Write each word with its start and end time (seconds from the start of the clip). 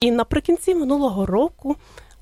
І 0.00 0.10
наприкінці 0.10 0.74
минулого 0.74 1.26
року 1.26 1.76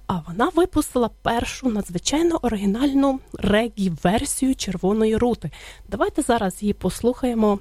а 0.06 0.20
вона 0.28 0.50
випустила 0.54 1.10
першу 1.22 1.68
надзвичайно 1.68 2.38
оригінальну 2.42 3.20
регі-версію 3.32 4.54
червоної 4.54 5.16
рути. 5.16 5.50
Давайте 5.88 6.22
зараз 6.22 6.62
її 6.62 6.72
послухаємо 6.72 7.58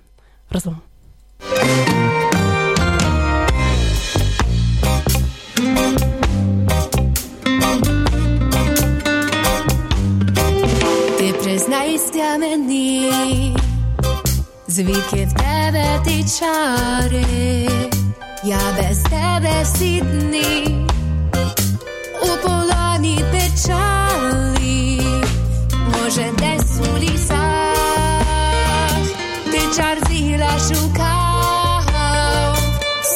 разом. 0.49 0.77
Ти 11.17 11.33
признайся 11.43 12.37
мені, 12.37 13.57
звідки 14.67 15.25
в 15.25 15.33
тебе 15.33 16.01
ті 16.05 16.39
чари, 16.39 17.25
Ja 18.45 18.59
bez 18.77 19.03
tebe 19.03 19.65
si 19.65 20.01
dni 20.01 20.85
U 22.21 22.29
polani 22.47 23.17
pečali 23.31 24.99
Može 25.71 26.25
desuri 26.37 27.17
sad 27.17 29.01
Pečar 29.45 29.97
zigraš 30.09 30.63
u 30.71 30.93
kao 30.97 31.81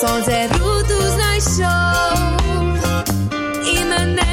Sonce 0.01 0.47
rudu 0.51 1.01
znajšao 1.15 2.13
I 3.75 3.83
me 3.83 4.05
ne 4.15 4.29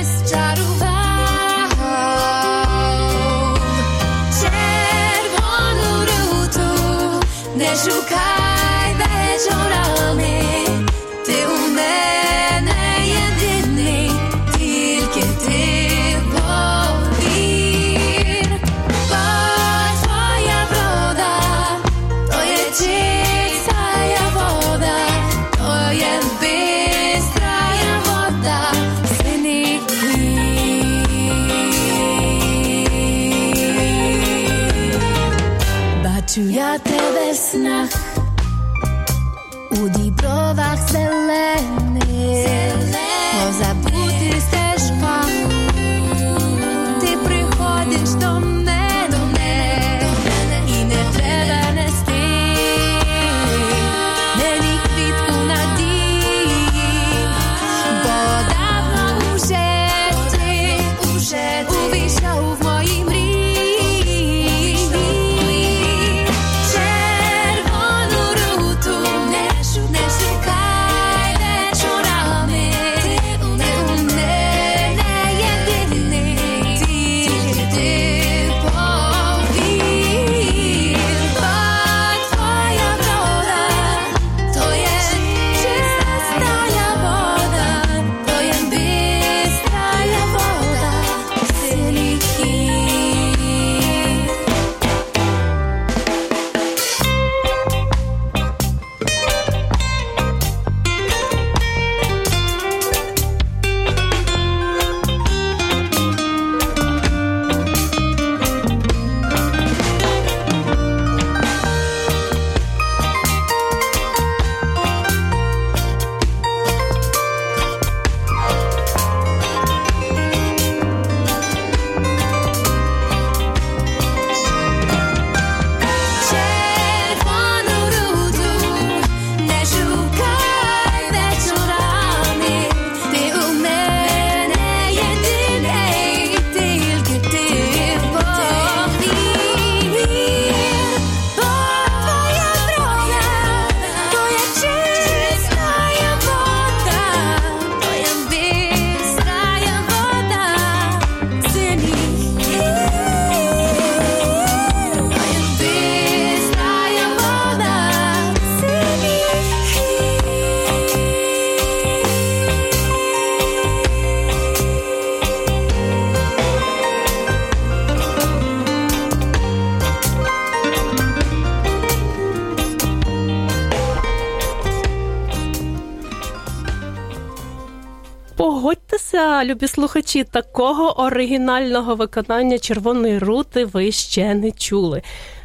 Погодьтеся, 179.16 179.44
любі 179.44 179.69
слухачі, 179.69 180.25
такого 180.25 181.00
оригінального 181.00 181.94
виконання 181.94 182.59
червоної 182.59 183.19
рути 183.19 183.65
ви 183.65 183.93
ще 183.93 184.34
не 184.34 184.50
чули. 184.50 185.03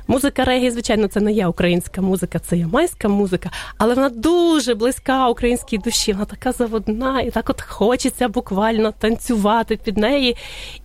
Музика 0.07 0.43
регі, 0.43 0.71
звичайно, 0.71 1.07
це 1.07 1.19
не 1.19 1.31
є 1.31 1.47
українська 1.47 2.01
музика, 2.01 2.39
це 2.39 2.57
ямайська 2.57 3.07
музика, 3.07 3.49
але 3.77 3.93
вона 3.93 4.09
дуже 4.09 4.75
близька 4.75 5.27
українській 5.27 5.77
душі. 5.77 6.13
Вона 6.13 6.25
така 6.25 6.51
заводна, 6.51 7.21
і 7.21 7.31
так 7.31 7.49
от 7.49 7.61
хочеться 7.61 8.27
буквально 8.27 8.91
танцювати 8.91 9.77
під 9.77 9.97
неї. 9.97 10.37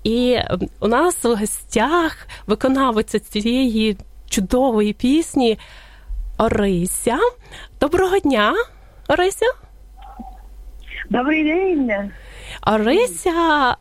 І 0.03 0.36
ем, 0.38 0.60
у 0.80 0.88
нас 0.88 1.24
в 1.24 1.34
гостях 1.34 2.28
виконавиця 2.47 3.18
цієї 3.18 3.97
чудової 4.30 4.92
пісні 4.92 5.58
Орися. 6.38 7.18
Доброго 7.80 8.18
дня, 8.18 8.54
Орися. 9.08 9.47
Добрий 11.10 11.44
день. 11.44 12.10
Орися 12.66 13.77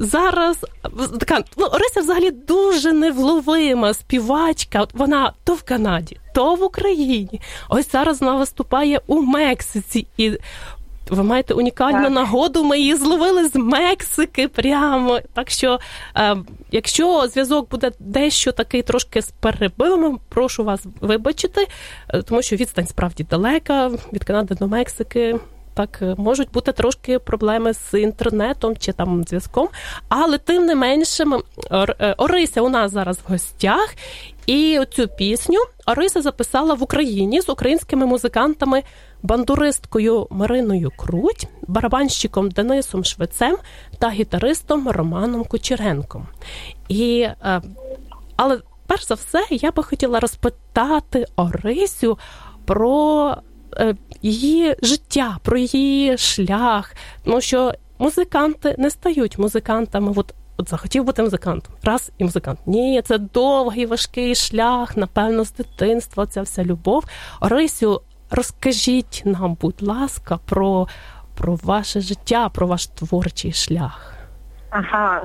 зараз 0.00 0.66
така 1.20 1.40
ну 1.56 1.66
Орися 1.66 2.00
взагалі 2.00 2.30
дуже 2.30 2.92
невловима 2.92 3.94
співачка. 3.94 4.80
От 4.80 4.94
Вона 4.94 5.32
то 5.44 5.54
в 5.54 5.62
Канаді, 5.62 6.16
то 6.34 6.54
в 6.54 6.62
Україні. 6.62 7.40
Ось 7.68 7.92
зараз 7.92 8.20
вона 8.20 8.36
виступає 8.36 9.00
у 9.06 9.22
Мексиці 9.22 10.06
і. 10.16 10.32
Ви 11.10 11.22
маєте 11.22 11.54
унікальну 11.54 12.02
Так. 12.02 12.12
нагоду. 12.12 12.64
Ми 12.64 12.78
її 12.78 12.94
зловили 12.96 13.48
з 13.48 13.54
Мексики 13.54 14.48
прямо. 14.48 15.20
Так 15.34 15.50
що, 15.50 15.78
е, 16.16 16.36
якщо 16.72 17.28
зв'язок 17.28 17.70
буде 17.70 17.92
дещо 17.98 18.52
такий 18.52 18.82
трошки 18.82 19.22
з 19.22 19.30
перебивами, 19.30 20.18
прошу 20.28 20.64
вас 20.64 20.80
вибачити, 21.00 21.68
е, 22.08 22.22
тому 22.22 22.42
що 22.42 22.56
відстань 22.56 22.86
справді 22.86 23.24
далека 23.30 23.90
від 24.12 24.24
Канади 24.24 24.54
до 24.54 24.68
Мексики. 24.68 25.36
Так, 25.76 25.98
е, 26.02 26.14
можуть 26.18 26.50
бути 26.50 26.72
трошки 26.72 27.18
проблеми 27.18 27.74
з 27.74 28.00
інтернетом 28.00 28.76
чи 28.76 28.92
там 28.92 29.24
зв'язком, 29.24 29.68
але 30.08 30.38
тим 30.38 30.66
не 30.66 30.74
менше, 30.74 31.24
е, 31.70 32.14
Орися 32.18 32.62
у 32.62 32.68
нас 32.68 32.92
зараз 32.92 33.18
в 33.18 33.32
гостях, 33.32 33.94
і 34.46 34.80
цю 34.90 35.08
пісню 35.08 35.58
Орися 35.86 36.22
записала 36.22 36.74
в 36.74 36.82
Україні 36.82 37.40
з 37.40 37.48
українськими 37.48 38.06
музикантами 38.06 38.82
бандуристкою 39.22 40.26
Мариною 40.30 40.92
Круть, 40.96 41.48
барабанщиком 41.68 42.50
Денисом 42.50 43.04
Швецем 43.04 43.56
та 43.98 44.10
гітаристом 44.10 44.88
Романом 44.88 45.44
Кучеренком. 45.44 46.26
І, 46.88 47.20
е, 47.20 47.62
але 48.36 48.60
перш 48.86 49.06
за 49.06 49.14
все, 49.14 49.46
я 49.50 49.72
би 49.72 49.82
хотіла 49.82 50.20
розпитати 50.20 51.26
Орисю 51.36 52.18
про 52.64 53.36
її 54.22 54.76
життя, 54.82 55.38
про 55.42 55.58
її 55.58 56.18
шлях. 56.18 56.94
Тому 57.24 57.40
що 57.40 57.72
музиканти 57.98 58.74
не 58.78 58.90
стають 58.90 59.38
музикантами. 59.38 60.12
От, 60.16 60.34
от 60.56 60.68
захотів 60.68 61.04
бути 61.04 61.22
музикантом. 61.22 61.74
Раз 61.82 62.12
і 62.18 62.24
музикант. 62.24 62.58
Ні, 62.66 63.02
це 63.04 63.18
довгий 63.18 63.86
важкий 63.86 64.34
шлях, 64.34 64.96
напевно, 64.96 65.44
з 65.44 65.52
дитинства, 65.52 66.26
ця 66.26 66.42
вся 66.42 66.64
любов. 66.64 67.04
Орисю, 67.40 68.02
розкажіть 68.30 69.22
нам, 69.24 69.56
будь 69.60 69.82
ласка, 69.82 70.38
про, 70.44 70.88
про 71.34 71.54
ваше 71.62 72.00
життя, 72.00 72.48
про 72.48 72.66
ваш 72.66 72.86
творчий 72.86 73.52
шлях. 73.52 74.12
Ага. 74.70 75.22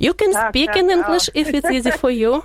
You 0.00 0.12
can 0.12 0.32
Так, 0.32 0.54
speak 0.54 0.66
так, 0.66 0.76
in. 0.76 0.90
English 0.90 1.30
if 1.34 1.54
it's 1.54 1.70
easy 1.70 2.00
for 2.00 2.10
you. 2.10 2.42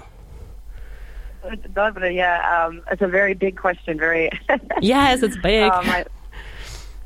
Dobra, 1.43 2.13
yeah, 2.13 2.65
um, 2.65 2.81
it's 2.91 3.01
a 3.01 3.07
very 3.07 3.33
big 3.33 3.57
question. 3.57 3.97
Very. 3.97 4.29
yes, 4.81 5.23
it's 5.23 5.37
big. 5.37 5.71
Uh, 5.71 5.75
um, 5.75 6.05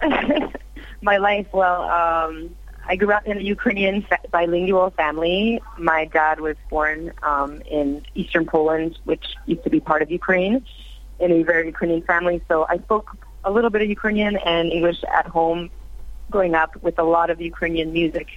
I, 0.02 0.54
my 1.02 1.18
life, 1.18 1.48
well, 1.54 1.84
um, 1.84 2.56
I 2.88 2.96
grew 2.96 3.12
up 3.12 3.26
in 3.26 3.38
a 3.38 3.42
Ukrainian 3.42 4.06
bilingual 4.32 4.92
family. 4.92 5.62
My 5.78 6.06
dad 6.06 6.40
was 6.40 6.56
born 6.70 7.14
um, 7.24 7.62
in 7.62 8.06
eastern 8.14 8.46
Poland, 8.46 9.00
which 9.06 9.26
used 9.46 9.64
to 9.64 9.70
be 9.70 9.80
part 9.80 10.02
of 10.02 10.12
Ukraine, 10.12 10.66
in 11.20 11.32
a 11.32 11.44
very 11.44 11.68
Ukrainian 11.68 12.04
family. 12.04 12.42
So 12.48 12.66
I 12.70 12.78
spoke 12.80 13.18
a 13.44 13.52
little 13.52 13.70
bit 13.70 13.82
of 13.82 13.90
Ukrainian 13.90 14.38
and 14.38 14.72
English 14.72 15.04
at 15.06 15.28
home 15.28 15.70
growing 16.30 16.56
up 16.56 16.76
with 16.84 17.00
a 17.00 17.04
lot 17.04 17.30
of 17.30 17.40
Ukrainian 17.40 17.94
music. 17.94 18.28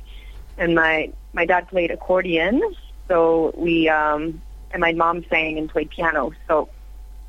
And 0.57 0.75
my, 0.75 1.13
my 1.33 1.45
dad 1.45 1.69
played 1.69 1.91
accordion, 1.91 2.63
so 3.07 3.53
we 3.57 3.89
um, 3.89 4.41
and 4.73 4.81
my 4.81 4.93
mom 4.93 5.25
sang 5.31 5.59
and 5.59 5.69
played 5.69 5.91
piano. 5.91 6.33
So 6.47 6.69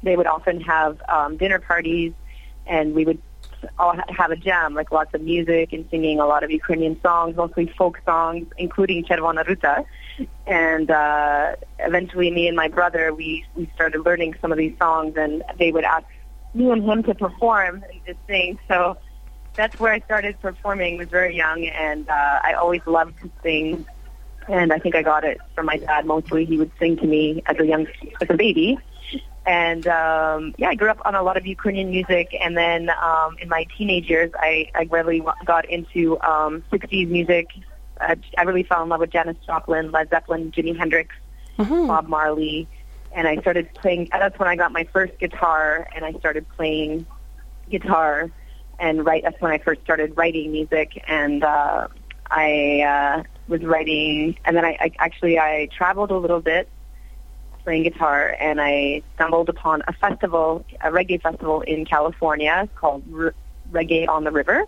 they 0.03 0.15
would 0.15 0.27
often 0.27 0.62
have 0.62 1.01
um, 1.09 1.38
dinner 1.38 1.59
parties, 1.59 2.13
and 2.65 2.94
we 2.94 3.06
would 3.06 3.21
all 3.77 3.95
have 4.09 4.31
a 4.31 4.36
jam, 4.36 4.74
like 4.74 4.91
lots 4.91 5.13
of 5.13 5.21
music 5.21 5.74
and 5.74 5.86
singing 5.89 6.19
a 6.19 6.25
lot 6.25 6.44
of 6.44 6.51
Ukrainian 6.51 7.00
songs, 7.01 7.36
mostly 7.36 7.68
folk 7.77 8.00
songs, 8.06 8.47
including 8.57 9.03
Chervona 9.03 9.45
Ruta. 9.45 9.83
And 10.47 10.89
uh, 10.89 11.56
eventually, 11.80 12.31
me 12.31 12.47
and 12.47 12.56
my 12.56 12.68
brother, 12.68 13.13
we 13.13 13.45
we 13.56 13.69
started 13.75 14.06
learning 14.06 14.36
some 14.41 14.51
of 14.51 14.57
these 14.57 14.77
songs, 14.77 15.15
and 15.18 15.44
they 15.57 15.71
would 15.71 15.83
ask 15.83 16.06
me 16.53 16.69
and 16.71 16.83
him 16.83 17.03
to 17.03 17.15
perform 17.15 17.83
and 17.91 18.01
just 18.06 18.19
sing. 18.27 18.59
So 18.68 18.97
that's 19.56 19.77
where 19.80 19.94
I 19.94 20.00
started 20.00 20.39
performing. 20.41 20.97
Was 20.97 21.09
very 21.09 21.36
young, 21.36 21.65
and 21.65 22.09
uh, 22.09 22.39
I 22.44 22.53
always 22.53 22.81
loved 22.86 23.19
to 23.21 23.31
sing. 23.44 23.86
And 24.50 24.74
I 24.74 24.80
think 24.80 24.96
I 24.96 25.04
got 25.04 25.24
it 25.24 25.40
from 25.56 25.68
my 25.68 25.78
dad. 25.78 26.06
Mostly, 26.06 26.44
he 26.44 26.57
would 26.57 26.72
sing 26.80 26.98
to 26.98 27.06
me 27.06 27.44
as 27.46 27.57
a 27.60 27.66
young, 27.66 27.86
as 28.19 28.28
a 28.30 28.34
baby. 28.36 28.78
And 29.46 29.88
um, 29.88 30.54
yeah, 30.57 30.69
I 30.69 30.75
grew 30.75 30.90
up 30.90 31.00
on 31.06 31.16
a 31.16 31.24
lot 31.24 31.38
of 31.38 31.46
Ukrainian 31.46 31.90
music, 31.92 32.36
and 32.40 32.57
then 32.57 32.90
um, 33.01 33.38
in 33.42 33.48
my 33.48 33.66
teenage 33.78 34.10
years, 34.10 34.31
I, 34.38 34.69
I 34.75 34.88
really 34.92 35.24
got 35.46 35.66
into 35.69 36.19
um, 36.22 36.63
60s 36.72 37.07
music. 37.10 37.48
Uh, 38.01 38.16
I 38.38 38.44
really 38.44 38.63
fell 38.63 38.84
in 38.84 38.90
love 38.90 39.00
with 39.01 39.12
Janis 39.12 39.38
Joplin, 39.46 39.92
Led 39.92 40.10
Zeppelin, 40.10 40.51
Jimi 40.51 40.78
Hendrix, 40.78 41.16
Mhm. 41.57 41.88
Bob 41.88 42.07
Marley, 42.07 42.68
and 43.12 43.28
I 43.28 43.38
started 43.38 43.74
playing. 43.75 44.10
That's 44.12 44.38
when 44.40 44.48
I 44.48 44.56
got 44.56 44.72
my 44.72 44.86
first 44.94 45.18
guitar, 45.19 45.88
and 45.96 46.06
I 46.06 46.13
started 46.13 46.48
playing 46.56 47.06
guitar, 47.69 48.30
and 48.80 49.06
right. 49.06 49.24
That's 49.24 49.40
when 49.42 49.51
I 49.51 49.57
first 49.60 49.81
started 49.81 50.16
writing 50.18 50.51
music, 50.51 51.04
and 51.07 51.44
uh, 51.44 51.88
I 52.31 52.81
uh, 52.81 53.24
was 53.50 53.62
writing, 53.63 54.38
and 54.46 54.56
then 54.56 54.63
I, 54.63 54.78
I 54.80 54.92
actually 55.00 55.40
I 55.40 55.68
traveled 55.75 56.12
a 56.12 56.18
little 56.18 56.42
bit 56.42 56.69
playing 57.63 57.84
guitar, 57.84 58.36
and 58.40 58.62
I 58.62 59.01
stumbled 59.16 59.50
upon 59.50 59.81
a 59.88 59.94
festival, 59.94 60.66
a 60.81 60.90
reggae 60.90 61.22
festival 61.22 61.62
in 61.62 61.86
California 61.86 62.69
called 62.75 63.04
Re- 63.10 63.31
Reggae 63.72 64.07
on 64.07 64.24
the 64.24 64.31
River. 64.31 64.66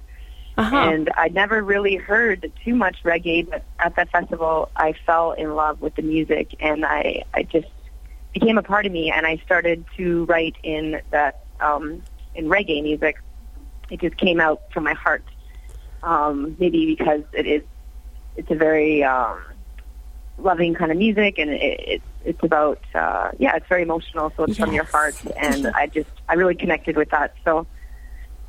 Uh-huh. 0.57 0.75
And 0.75 1.09
I'd 1.17 1.33
never 1.33 1.63
really 1.63 1.95
heard 1.95 2.51
too 2.63 2.75
much 2.75 2.97
reggae, 3.03 3.49
but 3.49 3.63
at 3.79 3.95
that 3.95 4.11
festival, 4.11 4.69
I 4.75 4.93
fell 5.05 5.31
in 5.31 5.55
love 5.55 5.81
with 5.81 5.95
the 5.95 6.01
music, 6.01 6.55
and 6.59 6.85
I, 6.85 7.23
I 7.33 7.43
just 7.43 7.67
became 8.33 8.57
a 8.57 8.63
part 8.63 8.85
of 8.85 8.91
me, 8.91 9.11
and 9.11 9.25
I 9.25 9.37
started 9.45 9.85
to 9.97 10.25
write 10.25 10.57
in 10.61 11.01
that 11.11 11.45
um, 11.61 12.03
in 12.35 12.45
reggae 12.45 12.83
music. 12.83 13.17
It 13.89 14.01
just 14.01 14.17
came 14.17 14.39
out 14.39 14.61
from 14.73 14.83
my 14.83 14.93
heart, 14.93 15.23
um, 16.03 16.55
maybe 16.59 16.85
because 16.85 17.21
it 17.33 17.47
is 17.47 17.63
it's 18.35 18.49
a 18.51 18.55
very 18.55 19.03
um, 19.03 19.39
loving 20.37 20.73
kind 20.73 20.91
of 20.91 20.97
music, 20.97 21.37
and 21.37 21.49
it, 21.51 21.79
it's 21.79 22.05
it's 22.23 22.43
about 22.43 22.81
uh, 22.93 23.31
yeah, 23.39 23.55
it's 23.55 23.67
very 23.67 23.81
emotional, 23.81 24.31
so 24.35 24.43
it's 24.43 24.57
from 24.57 24.73
your 24.73 24.83
heart, 24.85 25.15
and 25.37 25.67
I 25.67 25.87
just 25.87 26.09
I 26.29 26.33
really 26.35 26.55
connected 26.55 26.95
with 26.95 27.09
that. 27.09 27.35
So, 27.43 27.65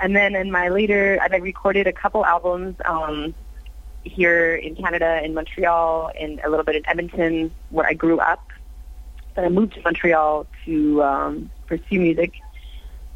and 0.00 0.14
then 0.14 0.34
in 0.34 0.50
my 0.50 0.68
later, 0.68 1.18
I 1.20 1.34
recorded 1.36 1.86
a 1.86 1.92
couple 1.92 2.24
albums 2.24 2.76
um, 2.84 3.34
here 4.04 4.54
in 4.54 4.76
Canada, 4.76 5.20
in 5.24 5.34
Montreal, 5.34 6.12
and 6.18 6.40
a 6.44 6.50
little 6.50 6.64
bit 6.64 6.76
in 6.76 6.88
Edmonton, 6.88 7.52
where 7.70 7.86
I 7.86 7.94
grew 7.94 8.18
up. 8.18 8.46
Then 9.34 9.44
I 9.46 9.48
moved 9.48 9.74
to 9.74 9.82
Montreal 9.82 10.46
to 10.66 11.02
um, 11.02 11.50
pursue 11.66 11.98
music, 11.98 12.34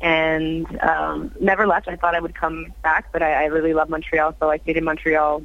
and 0.01 0.81
um, 0.81 1.35
never 1.41 1.67
left. 1.67 1.89
I 1.89 1.97
thought 1.97 2.15
I 2.15 2.21
would 2.21 2.35
come 2.35 2.73
back, 2.83 3.13
but 3.13 3.23
I, 3.23 3.45
I 3.45 3.45
really 3.47 3.75
love 3.75 3.91
Montreal, 3.91 4.35
so 4.41 4.51
I 4.51 4.59
stayed 4.59 4.79
in 4.79 4.85
Montreal, 4.85 5.43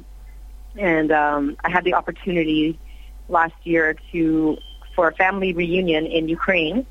and 0.76 1.12
um, 1.12 1.56
I 1.64 1.70
had 1.70 1.84
the 1.84 1.94
opportunity 1.94 2.78
last 3.28 3.54
year 3.64 3.96
to 4.12 4.58
for 4.94 5.08
a 5.08 5.14
family 5.14 5.52
reunion 5.52 6.06
in 6.06 6.28
Ukraine, 6.28 6.86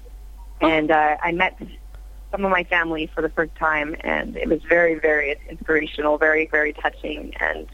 and 0.59 0.91
uh, 0.91 1.17
I 1.21 1.31
met 1.31 1.57
some 2.31 2.45
of 2.45 2.51
my 2.51 2.63
family 2.63 3.09
for 3.13 3.21
the 3.21 3.29
first 3.29 3.53
time, 3.55 3.95
and 4.01 4.37
it 4.37 4.47
was 4.47 4.61
very, 4.63 4.95
very 4.95 5.35
inspirational, 5.49 6.17
very, 6.17 6.47
very 6.47 6.73
touching, 6.73 7.33
and 7.39 7.67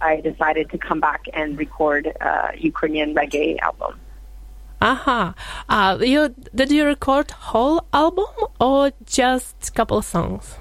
I 0.00 0.20
decided 0.20 0.70
to 0.70 0.78
come 0.78 1.00
back 1.00 1.22
and 1.32 1.56
record 1.58 2.06
a 2.06 2.52
Ukrainian 2.56 3.14
reggae 3.14 3.58
album. 3.60 4.00
Aha. 4.80 5.34
Uh, 5.68 5.98
you 6.00 6.34
did 6.54 6.70
you 6.70 6.84
record 6.84 7.30
whole 7.30 7.86
album 7.92 8.32
or 8.60 8.92
just 9.06 9.74
couple 9.74 10.02
songs? 10.02 10.56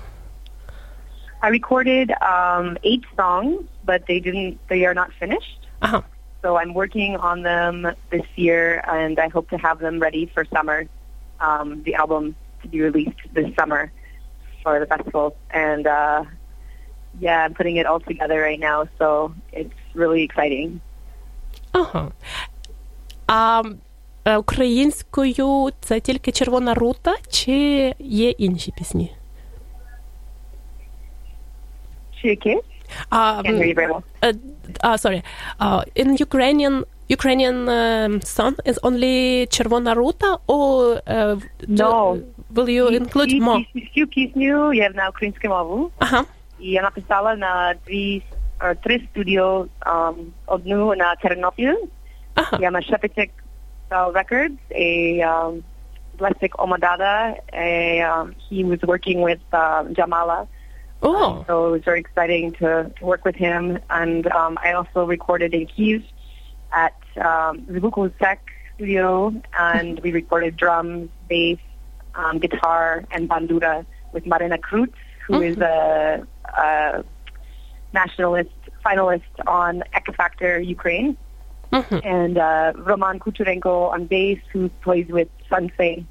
I 1.42 1.50
recorded 1.50 2.12
um, 2.22 2.78
eight 2.84 3.04
songs, 3.18 3.66
but 3.85 4.07
they 4.07 4.21
didn't. 4.21 4.59
They 4.69 4.85
are 4.87 4.95
not 4.95 5.11
finished. 5.21 5.61
Aha. 5.83 6.05
So 6.43 6.57
I'm 6.57 6.73
working 6.75 7.17
on 7.17 7.43
them 7.43 7.87
this 8.11 8.27
year, 8.37 8.83
and 8.87 9.19
I 9.19 9.29
hope 9.29 9.51
to 9.51 9.59
have 9.59 9.79
them 9.81 9.99
ready 9.99 10.27
for 10.35 10.45
summer. 10.45 10.87
Um, 11.41 11.83
the 11.83 11.95
album 11.95 12.35
to 12.63 12.69
be 12.69 12.81
released 12.81 13.21
this 13.33 13.55
summer 13.59 13.93
for 14.63 14.79
the 14.81 14.87
festival, 14.87 15.37
and 15.51 15.87
uh, 15.87 16.25
yeah, 17.21 17.45
I'm 17.45 17.55
putting 17.55 17.77
it 17.77 17.87
all 17.87 18.01
together 18.01 18.41
right 18.41 18.61
now. 18.61 18.89
So 18.99 19.35
it's 19.53 19.81
really 19.95 20.23
exciting. 20.23 20.81
Ага. 21.73 22.13
А 23.27 23.63
е, 24.25 24.37
українською 24.37 25.71
це 25.81 26.01
тільки 26.01 26.33
червона 26.33 26.75
рута, 26.75 27.17
чи 27.31 27.95
є 27.99 28.31
інші 28.31 28.73
пісні? 28.79 29.13
Chike, 32.25 32.57
А, 32.57 32.61
can't 33.11 33.47
hear 33.47 33.69
you 33.73 33.75
very 33.81 33.91
well. 33.93 34.03
uh, 34.23 34.33
uh, 34.87 34.97
sorry. 35.05 35.21
Uh, 35.65 35.81
in 36.03 36.09
Ukrainian 36.27 36.75
Ukrainian 37.17 37.57
um, 37.81 38.13
song 38.37 38.55
is 38.71 38.77
only 38.89 39.47
червона 39.55 39.95
рута, 39.95 40.29
or 40.47 41.01
uh, 41.17 41.35
do- 41.79 41.85
No. 41.85 41.93
will 42.57 42.69
you 42.79 42.85
include 43.01 43.31
І- 43.37 43.41
more? 43.43 43.61
і- 43.75 43.81
Всю 43.87 44.07
пісню 44.07 44.73
є 44.75 44.91
на 44.95 45.09
українську 45.09 45.49
мову. 45.49 45.91
Ага. 45.99 46.25
І 46.61 46.71
я 46.71 46.83
написала 46.83 47.35
на 47.37 47.75
дві 47.87 48.23
е, 48.63 48.75
три 48.75 49.01
студіо, 49.11 49.67
um, 49.81 50.15
одну 50.47 50.95
на 50.95 51.15
Тернопіль, 51.15 51.77
Ага. 52.35 52.59
я 52.61 52.71
на 52.71 52.79
Shepetek 52.81 53.31
Records, 53.91 54.59
a 54.71 54.89
um, 55.33 55.63
Blessik 56.19 56.53
Omadada, 56.65 57.15
a, 57.53 58.01
um, 58.11 58.27
he 58.51 58.59
was 58.71 58.81
working 58.93 59.19
with 59.29 59.41
um, 59.53 59.85
Jamala, 59.99 60.39
Oh. 61.04 61.40
Um, 61.40 61.46
so 61.48 61.68
it 61.68 61.72
was 61.72 61.84
very 61.84 62.00
exciting 62.00 62.54
to, 62.54 62.92
to 62.98 63.06
work 63.06 63.26
with 63.26 63.36
him. 63.36 63.80
And 63.90 64.26
um, 64.28 64.58
I 64.64 64.74
also 64.74 65.06
recorded 65.06 65.54
in 65.54 65.68
Kiev 65.68 66.04
at 66.72 66.96
um, 67.18 67.62
Zibuko 67.64 68.12
Sec 68.20 68.42
studio, 68.76 69.34
and 69.58 70.00
we 70.00 70.12
recorded 70.12 70.58
drums, 70.58 71.10
bass, 71.30 71.60
um, 72.16 72.40
guitar, 72.40 73.04
and 73.12 73.30
bandura 73.30 73.86
with 74.14 74.26
Marina 74.26 74.58
Krut, 74.58 74.92
who 75.28 75.34
mm-hmm. 75.34 75.44
is 75.44 75.58
a, 75.58 76.26
a 76.46 77.04
nationalist 77.94 78.50
finalist 78.84 79.22
on 79.46 79.84
X 79.94 80.16
Factor 80.16 80.60
Ukraine. 80.60 81.18
Mm-hmm. 81.72 82.08
And 82.08 82.38
uh, 82.38 82.74
Roman 82.78 83.20
Kucherenko 83.20 83.92
on 83.92 84.06
bass, 84.06 84.40
who 84.52 84.70
plays 84.82 85.08
with 85.08 85.28
Sensei 85.50 86.06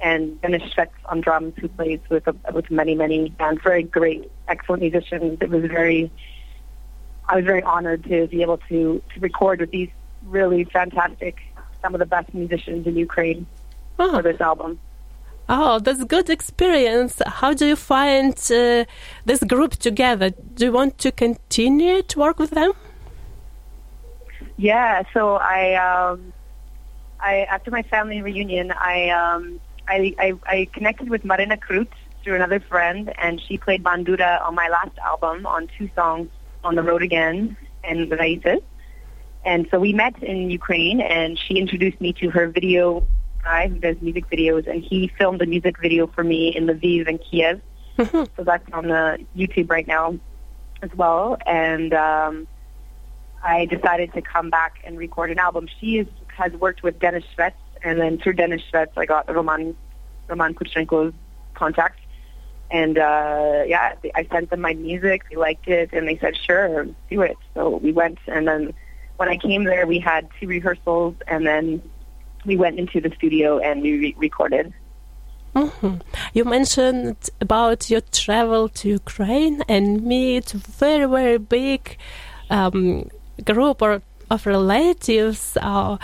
and 0.00 0.40
Dennis 0.40 0.62
Schwetz 0.72 0.90
on 1.06 1.20
drums, 1.20 1.54
who 1.60 1.68
plays 1.68 2.00
with 2.08 2.26
with 2.52 2.70
many 2.70 2.94
many 2.94 3.30
bands. 3.30 3.60
Very 3.62 3.82
great, 3.82 4.30
excellent 4.48 4.82
musicians. 4.82 5.38
It 5.40 5.50
was 5.50 5.64
very. 5.64 6.10
I 7.28 7.36
was 7.36 7.44
very 7.44 7.62
honored 7.62 8.04
to 8.04 8.26
be 8.28 8.42
able 8.42 8.58
to 8.68 9.02
to 9.14 9.20
record 9.20 9.60
with 9.60 9.70
these 9.70 9.90
really 10.24 10.64
fantastic, 10.64 11.36
some 11.82 11.94
of 11.94 11.98
the 12.00 12.06
best 12.06 12.32
musicians 12.34 12.86
in 12.86 12.96
Ukraine 12.96 13.46
Oh, 13.98 14.10
for 14.16 14.22
this 14.22 14.40
album. 14.40 14.78
oh, 15.48 15.78
that's 15.78 16.02
good 16.04 16.28
experience. 16.30 17.20
How 17.26 17.52
do 17.54 17.66
you 17.66 17.76
find 17.76 18.34
uh, 18.50 18.84
this 19.24 19.42
group 19.44 19.72
together? 19.76 20.30
Do 20.56 20.66
you 20.66 20.72
want 20.72 20.98
to 20.98 21.10
continue 21.12 22.02
to 22.02 22.18
work 22.18 22.38
with 22.38 22.50
them? 22.50 22.72
Yeah, 24.56 25.02
so 25.14 25.36
I, 25.36 25.74
um, 25.74 26.32
I 27.20 27.46
after 27.54 27.70
my 27.70 27.82
family 27.82 28.22
reunion, 28.22 28.72
I, 28.72 29.10
um, 29.10 29.60
I, 29.88 30.14
I, 30.18 30.34
I 30.46 30.68
connected 30.72 31.08
with 31.08 31.24
Marina 31.24 31.56
Krut 31.56 31.88
through 32.22 32.34
another 32.34 32.60
friend, 32.60 33.12
and 33.18 33.40
she 33.40 33.56
played 33.56 33.82
bandura 33.82 34.46
on 34.46 34.54
my 34.54 34.68
last 34.68 34.96
album 34.98 35.46
on 35.46 35.68
two 35.78 35.88
songs, 35.94 36.28
"On 36.62 36.74
the 36.74 36.82
Road 36.82 37.02
Again" 37.02 37.56
and 37.82 38.10
"Raíces." 38.10 38.62
And 39.44 39.66
so 39.70 39.78
we 39.78 39.92
met 39.92 40.22
in 40.22 40.50
Ukraine, 40.50 41.00
and 41.00 41.38
she 41.38 41.54
introduced 41.54 42.00
me 42.00 42.12
to 42.14 42.30
her 42.30 42.48
video 42.48 43.06
guy 43.42 43.68
who 43.68 43.78
does 43.78 43.96
music 44.02 44.28
videos, 44.30 44.66
and 44.66 44.82
he 44.82 45.08
filmed 45.18 45.40
a 45.40 45.46
music 45.46 45.80
video 45.80 46.06
for 46.06 46.22
me 46.22 46.54
in 46.54 46.66
Lviv 46.66 47.08
and 47.08 47.18
Kiev. 47.20 47.60
so 48.36 48.44
that's 48.50 48.70
on 48.72 48.88
the 48.88 49.24
YouTube 49.36 49.70
right 49.70 49.86
now 49.86 50.18
as 50.82 50.90
well. 50.94 51.38
And 51.46 51.94
um, 51.94 52.46
I 53.42 53.66
decided 53.66 54.12
to 54.14 54.22
come 54.22 54.50
back 54.50 54.80
and 54.84 54.98
record 54.98 55.30
an 55.30 55.38
album. 55.38 55.68
She 55.80 55.98
is, 55.98 56.06
has 56.28 56.52
worked 56.52 56.82
with 56.82 56.98
Dennis 56.98 57.24
Schwetz, 57.36 57.54
and 57.82 58.00
then 58.00 58.18
through 58.18 58.34
Dennis 58.34 58.62
Schwetz, 58.72 58.92
I 58.96 59.06
got 59.06 59.32
Roman 59.32 59.76
Roman 60.28 60.54
Kuchenko's 60.54 61.14
contact. 61.54 62.00
And 62.70 62.98
uh, 62.98 63.64
yeah, 63.66 63.94
I 64.14 64.26
sent 64.30 64.50
them 64.50 64.60
my 64.60 64.74
music. 64.74 65.22
They 65.30 65.36
liked 65.36 65.68
it, 65.68 65.90
and 65.92 66.06
they 66.06 66.18
said, 66.18 66.36
"Sure, 66.36 66.86
do 67.10 67.22
it." 67.22 67.38
So 67.54 67.76
we 67.78 67.92
went, 67.92 68.18
and 68.26 68.46
then 68.46 68.74
when 69.16 69.28
I 69.28 69.36
came 69.36 69.64
there, 69.64 69.86
we 69.86 69.98
had 69.98 70.28
two 70.38 70.46
rehearsals, 70.46 71.14
and 71.26 71.46
then 71.46 71.82
we 72.44 72.56
went 72.56 72.78
into 72.78 73.00
the 73.00 73.10
studio 73.16 73.58
and 73.58 73.82
we 73.82 73.92
re- 73.98 74.14
recorded. 74.18 74.72
Mhm. 75.54 76.00
You 76.34 76.44
mentioned 76.44 77.16
about 77.40 77.90
your 77.90 78.02
travel 78.22 78.68
to 78.68 78.88
Ukraine 78.88 79.62
and 79.68 80.02
meet 80.02 80.50
very 80.50 81.06
very 81.06 81.38
big 81.38 81.96
um, 82.50 83.08
group 83.44 83.82
or 83.82 84.02
of 84.30 84.46
relatives. 84.46 85.56
Uh, 85.60 85.96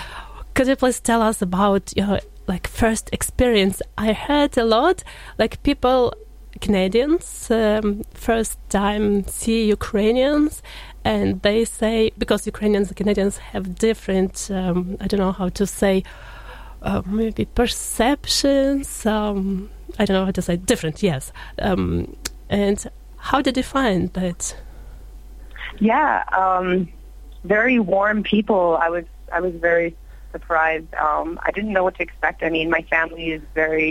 could 0.54 0.68
you 0.68 0.76
please 0.76 1.00
tell 1.00 1.20
us 1.20 1.42
about 1.42 1.92
your 1.96 2.20
like 2.46 2.66
first 2.68 3.10
experience? 3.12 3.82
I 3.98 4.12
heard 4.12 4.56
a 4.56 4.64
lot 4.64 5.02
like 5.38 5.62
people 5.62 6.14
Canadians 6.60 7.50
um, 7.50 8.04
first 8.14 8.58
time 8.70 9.26
see 9.26 9.66
Ukrainians 9.66 10.62
and 11.04 11.42
they 11.42 11.64
say 11.64 12.12
because 12.16 12.46
Ukrainians 12.46 12.88
and 12.88 12.96
Canadians 12.96 13.38
have 13.38 13.74
different 13.74 14.48
um, 14.50 14.96
I 15.00 15.08
don't 15.08 15.18
know 15.18 15.32
how 15.32 15.48
to 15.48 15.66
say 15.66 16.04
uh, 16.82 17.02
maybe 17.06 17.46
perceptions. 17.46 19.04
Um, 19.06 19.70
I 19.98 20.04
don't 20.04 20.14
know 20.14 20.24
how 20.26 20.30
to 20.30 20.42
say 20.42 20.56
different. 20.56 21.02
Yes. 21.02 21.32
Um, 21.58 22.16
and 22.48 22.86
how 23.16 23.40
did 23.40 23.56
you 23.56 23.62
find 23.62 24.12
that? 24.12 24.56
Yeah, 25.80 26.22
um, 26.36 26.88
very 27.42 27.78
warm 27.80 28.22
people. 28.22 28.78
I 28.80 28.90
was 28.90 29.04
I 29.32 29.40
was 29.40 29.54
very 29.54 29.96
surprised. 30.34 30.90
Um, 31.06 31.28
I 31.46 31.50
didn't 31.56 31.72
know 31.76 31.84
what 31.86 31.94
to 31.98 32.02
expect. 32.08 32.38
I 32.42 32.50
mean, 32.56 32.68
my 32.78 32.82
family 32.94 33.26
is 33.36 33.42
very 33.54 33.90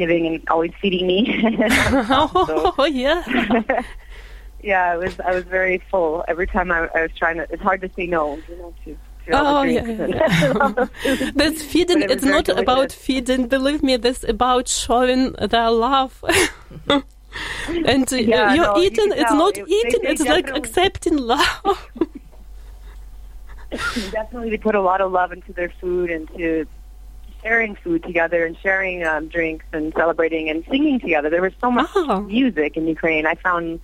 giving 0.00 0.22
and 0.28 0.36
always 0.54 0.72
feeding 0.80 1.06
me. 1.12 1.18
so, 2.08 2.74
Oh 2.78 2.84
yeah. 3.04 3.20
yeah, 4.70 4.84
I 4.92 4.96
was 4.96 5.14
I 5.20 5.32
was 5.38 5.44
very 5.58 5.78
full 5.90 6.14
every 6.32 6.46
time 6.54 6.68
I, 6.76 6.78
I 6.98 7.00
was 7.06 7.12
trying 7.20 7.36
to. 7.40 7.44
It's 7.54 7.62
hard 7.68 7.80
to 7.84 7.90
say 7.96 8.06
no, 8.06 8.24
you 8.48 8.56
know, 8.60 8.70
to. 8.84 8.90
to 8.92 8.98
Oh 9.32 9.62
yeah. 9.62 9.84
yeah, 9.86 10.04
and 10.04 10.14
all 10.58 10.68
yeah. 10.68 10.68
the 10.78 10.86
food. 10.86 11.34
That's 11.40 11.62
feeding. 11.72 12.00
It 12.02 12.10
It's 12.14 12.24
not 12.36 12.48
about 12.62 12.90
feeding. 12.92 13.48
Believe 13.56 13.82
me, 13.88 13.96
this 13.96 14.20
about 14.36 14.66
showing 14.82 15.22
their 15.54 15.70
love. 15.70 16.12
and 16.88 18.12
uh, 18.12 18.16
Yeah, 18.16 18.54
you're 18.54 18.64
no, 18.64 18.78
eating. 18.84 19.10
can 19.10 19.18
it's 19.20 19.30
tell. 19.30 19.38
not 19.44 19.56
It- 19.56 19.68
eating. 19.78 20.02
they 20.02 20.10
it's 20.12 20.24
like 20.36 20.48
accepting 20.60 21.16
love. 21.18 21.78
definitely 24.10 24.50
they 24.50 24.58
put 24.58 24.74
a 24.74 24.80
lot 24.82 25.00
of 25.00 25.10
love 25.12 25.32
into 25.32 25.52
their 25.52 25.72
food 25.80 26.10
and 26.10 26.28
to 26.36 26.66
sharing 27.42 27.74
food 27.74 28.02
together 28.04 28.44
and 28.46 28.56
sharing 28.62 29.04
um, 29.04 29.28
drinks 29.28 29.64
and 29.72 29.92
celebrating 29.96 30.48
and 30.48 30.64
singing 30.70 31.00
together. 31.00 31.28
There 31.30 31.42
was 31.42 31.52
so 31.60 31.70
much 31.70 31.90
Oh. 31.94 32.20
music 32.20 32.76
in 32.76 32.86
Ukraine. 32.86 33.26
I 33.26 33.34
found 33.34 33.80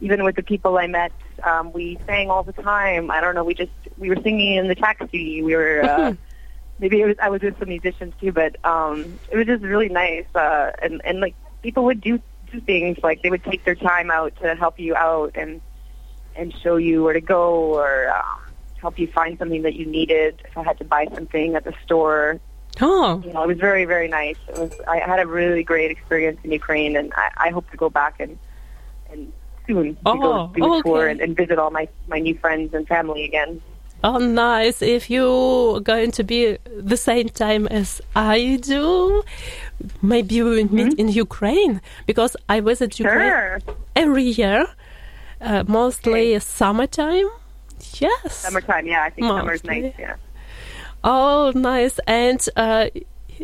even 0.00 0.22
with 0.24 0.36
the 0.36 0.42
people 0.42 0.76
I 0.78 0.86
met, 0.86 1.12
um, 1.42 1.72
we 1.72 1.98
sang 2.06 2.30
all 2.30 2.42
the 2.42 2.52
time. 2.52 3.10
I 3.10 3.20
don't 3.20 3.34
know. 3.34 3.44
We 3.44 3.54
just 3.54 3.72
we 3.96 4.08
were 4.10 4.20
singing 4.22 4.56
in 4.56 4.68
the 4.68 4.74
taxi. 4.74 5.42
We 5.42 5.54
were. 5.56 5.82
Uh, 5.84 6.14
Maybe 6.80 7.00
it 7.00 7.06
was 7.06 7.16
I 7.20 7.28
was 7.28 7.42
with 7.42 7.58
some 7.58 7.70
musicians 7.70 8.14
too, 8.20 8.30
but 8.30 8.54
um, 8.64 9.18
it 9.32 9.36
was 9.36 9.46
just 9.46 9.64
really 9.64 9.88
nice. 9.88 10.26
Uh, 10.32 10.70
and 10.80 11.00
and 11.04 11.18
like 11.18 11.34
people 11.60 11.82
would 11.86 12.00
do 12.00 12.20
do 12.52 12.60
things 12.60 12.98
like 13.02 13.20
they 13.22 13.30
would 13.30 13.42
take 13.42 13.64
their 13.64 13.74
time 13.74 14.12
out 14.12 14.32
to 14.42 14.54
help 14.54 14.78
you 14.78 14.94
out 14.94 15.32
and 15.34 15.60
and 16.36 16.54
show 16.62 16.76
you 16.76 17.02
where 17.02 17.14
to 17.14 17.20
go 17.20 17.74
or 17.76 18.10
um, 18.16 18.47
help 18.80 18.98
you 18.98 19.06
find 19.08 19.38
something 19.38 19.62
that 19.62 19.74
you 19.74 19.86
needed. 19.86 20.42
If 20.44 20.56
I 20.56 20.62
had 20.62 20.78
to 20.78 20.84
buy 20.84 21.06
something 21.14 21.54
at 21.54 21.64
the 21.64 21.74
store, 21.84 22.40
Oh, 22.80 23.22
you 23.26 23.32
know, 23.32 23.42
it 23.42 23.48
was 23.48 23.58
very 23.58 23.84
very 23.84 24.08
nice. 24.08 24.36
It 24.48 24.58
was 24.58 24.72
I 24.86 24.98
had 24.98 25.18
a 25.18 25.26
really 25.26 25.64
great 25.64 25.90
experience 25.90 26.38
in 26.44 26.52
Ukraine, 26.52 26.96
and 26.96 27.12
I, 27.16 27.30
I 27.46 27.50
hope 27.50 27.68
to 27.72 27.76
go 27.76 27.88
back 27.90 28.14
and 28.20 28.38
and 29.10 29.32
soon 29.66 29.94
to 29.96 30.00
Oh, 30.06 30.18
go 30.18 30.52
do 30.54 30.74
a 30.74 30.82
tour 30.82 31.02
okay. 31.02 31.10
and, 31.12 31.20
and 31.20 31.36
visit 31.36 31.58
all 31.58 31.70
my 31.70 31.88
my 32.08 32.18
new 32.18 32.36
friends 32.38 32.74
and 32.74 32.86
family 32.86 33.24
again. 33.24 33.60
Oh, 34.04 34.18
nice. 34.18 34.80
If 34.80 35.10
you're 35.10 35.80
going 35.80 36.12
to 36.12 36.22
be 36.22 36.56
the 36.92 36.96
same 36.96 37.28
time 37.30 37.66
as 37.66 38.00
I 38.14 38.60
do, 38.62 39.24
maybe 40.00 40.40
we 40.40 40.50
will 40.62 40.72
meet 40.72 40.94
in 40.94 41.08
Ukraine 41.08 41.80
because 42.06 42.36
I 42.48 42.60
visit 42.60 42.90
Ukraine 43.00 43.28
Sure, 43.28 43.58
every 43.96 44.28
year, 44.40 44.66
uh, 45.40 45.64
mostly 45.66 46.38
summertime. 46.38 47.28
Yes. 48.00 48.36
summertime. 48.36 48.86
Yeah, 48.86 49.02
I 49.04 49.10
think 49.10 49.26
summer's 49.26 49.62
Mostly. 49.64 49.80
nice. 49.82 49.94
Yeah. 49.98 50.14
Oh, 51.04 51.52
nice. 51.54 51.98
And 52.06 52.44
uh, 52.56 52.88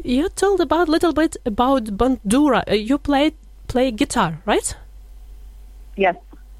you 0.04 0.28
told 0.30 0.60
about 0.60 0.88
a 0.88 0.90
little 0.90 1.12
bit 1.12 1.36
about 1.46 1.84
bandura. 1.84 2.62
Uh, 2.70 2.74
you 2.74 2.98
play 2.98 3.32
play 3.68 3.90
guitar, 3.90 4.40
right? 4.46 4.74
Yes. 5.96 6.16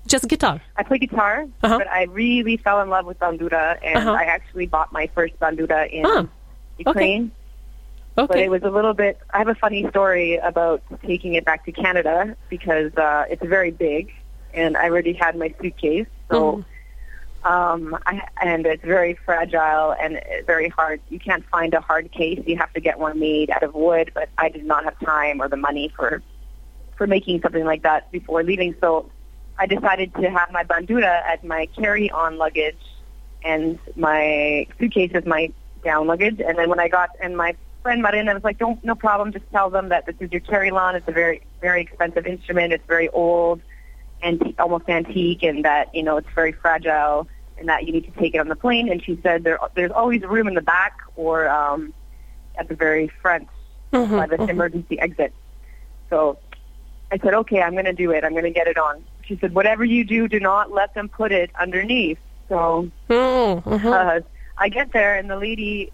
Just 0.07 0.28
guitar. 0.28 0.61
I 0.76 0.83
play 0.83 0.99
guitar, 0.99 1.47
Uh-huh. 1.62 1.78
but 1.78 1.88
I 1.88 2.04
really 2.04 2.57
fell 2.59 2.81
in 2.83 2.88
love 2.90 3.07
with 3.07 3.19
bandura, 3.19 3.78
and 3.83 3.97
Uh-huh. 3.99 4.12
I 4.12 4.25
actually 4.25 4.66
bought 4.66 4.93
my 4.93 5.07
first 5.14 5.38
bandura 5.40 5.88
in 5.90 6.04
Ah, 6.07 6.26
Ukraine. 6.78 7.31
But 8.14 8.25
Okay. 8.25 8.35
But 8.35 8.38
it 8.45 8.50
was 8.50 8.62
a 8.62 8.71
little 8.71 8.95
bit. 8.95 9.19
I 9.35 9.38
have 9.38 9.49
a 9.49 9.57
funny 9.57 9.88
story 9.90 10.37
about 10.37 10.83
taking 11.04 11.35
it 11.35 11.45
back 11.45 11.64
to 11.64 11.73
Canada 11.73 12.37
because 12.49 12.95
uh, 12.97 13.25
it's 13.28 13.43
very 13.45 13.73
big, 13.73 14.12
and 14.52 14.76
I 14.76 14.85
already 14.90 15.14
had 15.14 15.37
my 15.37 15.52
suitcase, 15.61 16.07
so. 16.31 16.38
Mhm. 16.59 16.64
Um, 17.44 17.96
I, 18.06 18.26
and 18.42 18.64
it's 18.64 18.82
very 18.82 19.18
fragile 19.24 19.94
and 20.00 20.20
very 20.46 20.70
hard. 20.70 21.00
You 21.10 21.18
can't 21.18 21.44
find 21.50 21.74
a 21.74 21.80
hard 21.80 22.10
case. 22.10 22.42
You 22.46 22.56
have 22.56 22.72
to 22.72 22.80
get 22.80 22.98
one 22.98 23.20
made 23.20 23.50
out 23.50 23.62
of 23.62 23.74
wood. 23.74 24.12
But 24.14 24.30
I 24.38 24.48
did 24.48 24.64
not 24.64 24.84
have 24.84 24.98
time 25.00 25.42
or 25.42 25.48
the 25.48 25.56
money 25.56 25.92
for 25.94 26.22
for 26.96 27.06
making 27.06 27.42
something 27.42 27.64
like 27.64 27.82
that 27.82 28.10
before 28.12 28.42
leaving. 28.42 28.74
So 28.80 29.10
I 29.58 29.66
decided 29.66 30.14
to 30.14 30.30
have 30.30 30.50
my 30.52 30.64
bandura 30.64 31.22
as 31.26 31.42
my 31.42 31.66
carry-on 31.76 32.38
luggage 32.38 32.78
and 33.44 33.78
my 33.96 34.66
suitcase 34.78 35.10
as 35.14 35.26
my 35.26 35.52
down 35.84 36.06
luggage. 36.06 36.40
And 36.40 36.56
then 36.56 36.70
when 36.70 36.80
I 36.80 36.88
got 36.88 37.10
and 37.20 37.36
my 37.36 37.56
friend 37.82 38.00
Marina 38.00 38.32
was 38.32 38.42
like, 38.42 38.58
"Don't, 38.58 38.82
no 38.82 38.94
problem. 38.94 39.32
Just 39.32 39.50
tell 39.52 39.68
them 39.68 39.90
that 39.90 40.06
this 40.06 40.16
is 40.18 40.32
your 40.32 40.40
carry-on. 40.40 40.96
It's 40.96 41.06
a 41.08 41.12
very 41.12 41.42
very 41.60 41.82
expensive 41.82 42.26
instrument. 42.26 42.72
It's 42.72 42.86
very 42.86 43.10
old." 43.10 43.60
antique, 44.24 44.56
almost 44.58 44.88
antique, 44.88 45.42
and 45.42 45.64
that 45.64 45.94
you 45.94 46.02
know 46.02 46.16
it's 46.16 46.28
very 46.34 46.52
fragile, 46.52 47.28
and 47.64 47.71
that 47.71 47.87
you 47.87 47.92
need 47.94 48.04
to 48.04 48.21
take 48.21 48.35
it 48.35 48.38
on 48.38 48.49
the 48.49 48.56
plane. 48.56 48.90
And 48.90 49.02
she 49.02 49.18
said 49.23 49.42
there 49.42 49.59
there's 49.75 49.90
always 49.90 50.21
room 50.23 50.49
in 50.49 50.54
the 50.54 50.61
back 50.61 50.92
or 51.16 51.49
um, 51.49 51.94
at 52.59 52.68
the 52.68 52.75
very 52.75 53.09
front 53.23 53.49
Mhm, 53.90 54.16
by 54.18 54.26
this 54.26 54.38
mhm. 54.38 54.50
emergency 54.50 54.99
exit. 55.00 55.33
So 56.11 56.38
I 57.11 57.16
said, 57.18 57.33
okay, 57.33 57.62
I'm 57.62 57.73
going 57.73 57.87
to 57.87 57.94
do 57.94 58.11
it. 58.11 58.23
I'm 58.23 58.33
going 58.33 58.44
to 58.44 58.50
get 58.50 58.66
it 58.66 58.76
on. 58.76 59.02
She 59.25 59.38
said, 59.38 59.54
whatever 59.54 59.83
you 59.83 60.04
do, 60.04 60.28
do 60.28 60.40
not 60.40 60.71
let 60.73 60.92
them 60.94 61.09
put 61.09 61.33
it 61.33 61.50
underneath. 61.59 62.18
So 62.50 62.90
Mm, 63.09 63.62
mhm. 63.64 63.92
uh, 63.92 64.21
I 64.59 64.68
get 64.68 64.92
there, 64.92 65.14
and 65.16 65.30
the 65.30 65.37
lady, 65.37 65.90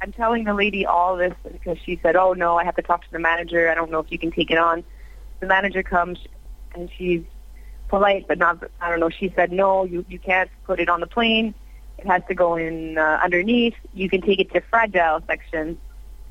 I'm 0.00 0.10
telling 0.12 0.42
the 0.44 0.54
lady 0.54 0.84
all 0.86 1.16
this 1.16 1.34
because 1.52 1.78
she 1.84 2.00
said, 2.02 2.16
oh, 2.16 2.32
no, 2.32 2.56
I 2.58 2.64
have 2.64 2.74
to 2.76 2.82
talk 2.82 3.02
to 3.04 3.12
the 3.12 3.20
manager. 3.20 3.70
I 3.70 3.74
don't 3.76 3.90
know 3.92 4.00
if 4.00 4.10
you 4.10 4.18
can 4.18 4.32
take 4.32 4.50
it 4.50 4.58
on. 4.58 4.82
The 5.38 5.46
manager 5.46 5.82
comes, 5.84 6.18
and 6.74 6.90
she's 6.96 7.22
polite, 7.92 8.24
but 8.26 8.38
not, 8.38 8.54
I 8.80 8.86
don't 8.90 9.00
know. 9.04 9.12
She 9.20 9.28
said, 9.36 9.48
no, 9.52 9.84
you, 9.92 9.98
you 10.08 10.18
can't 10.18 10.50
put 10.68 10.80
it 10.80 10.88
on 10.88 11.00
the 11.04 11.10
plane. 11.16 11.52
It 11.98 12.06
has 12.06 12.22
to 12.30 12.34
go 12.34 12.56
in 12.56 12.96
uh, 12.96 13.20
underneath. 13.26 13.76
You 13.92 14.08
can 14.12 14.22
take 14.28 14.40
it 14.44 14.48
to 14.54 14.60
fragile 14.72 15.20
section, 15.26 15.66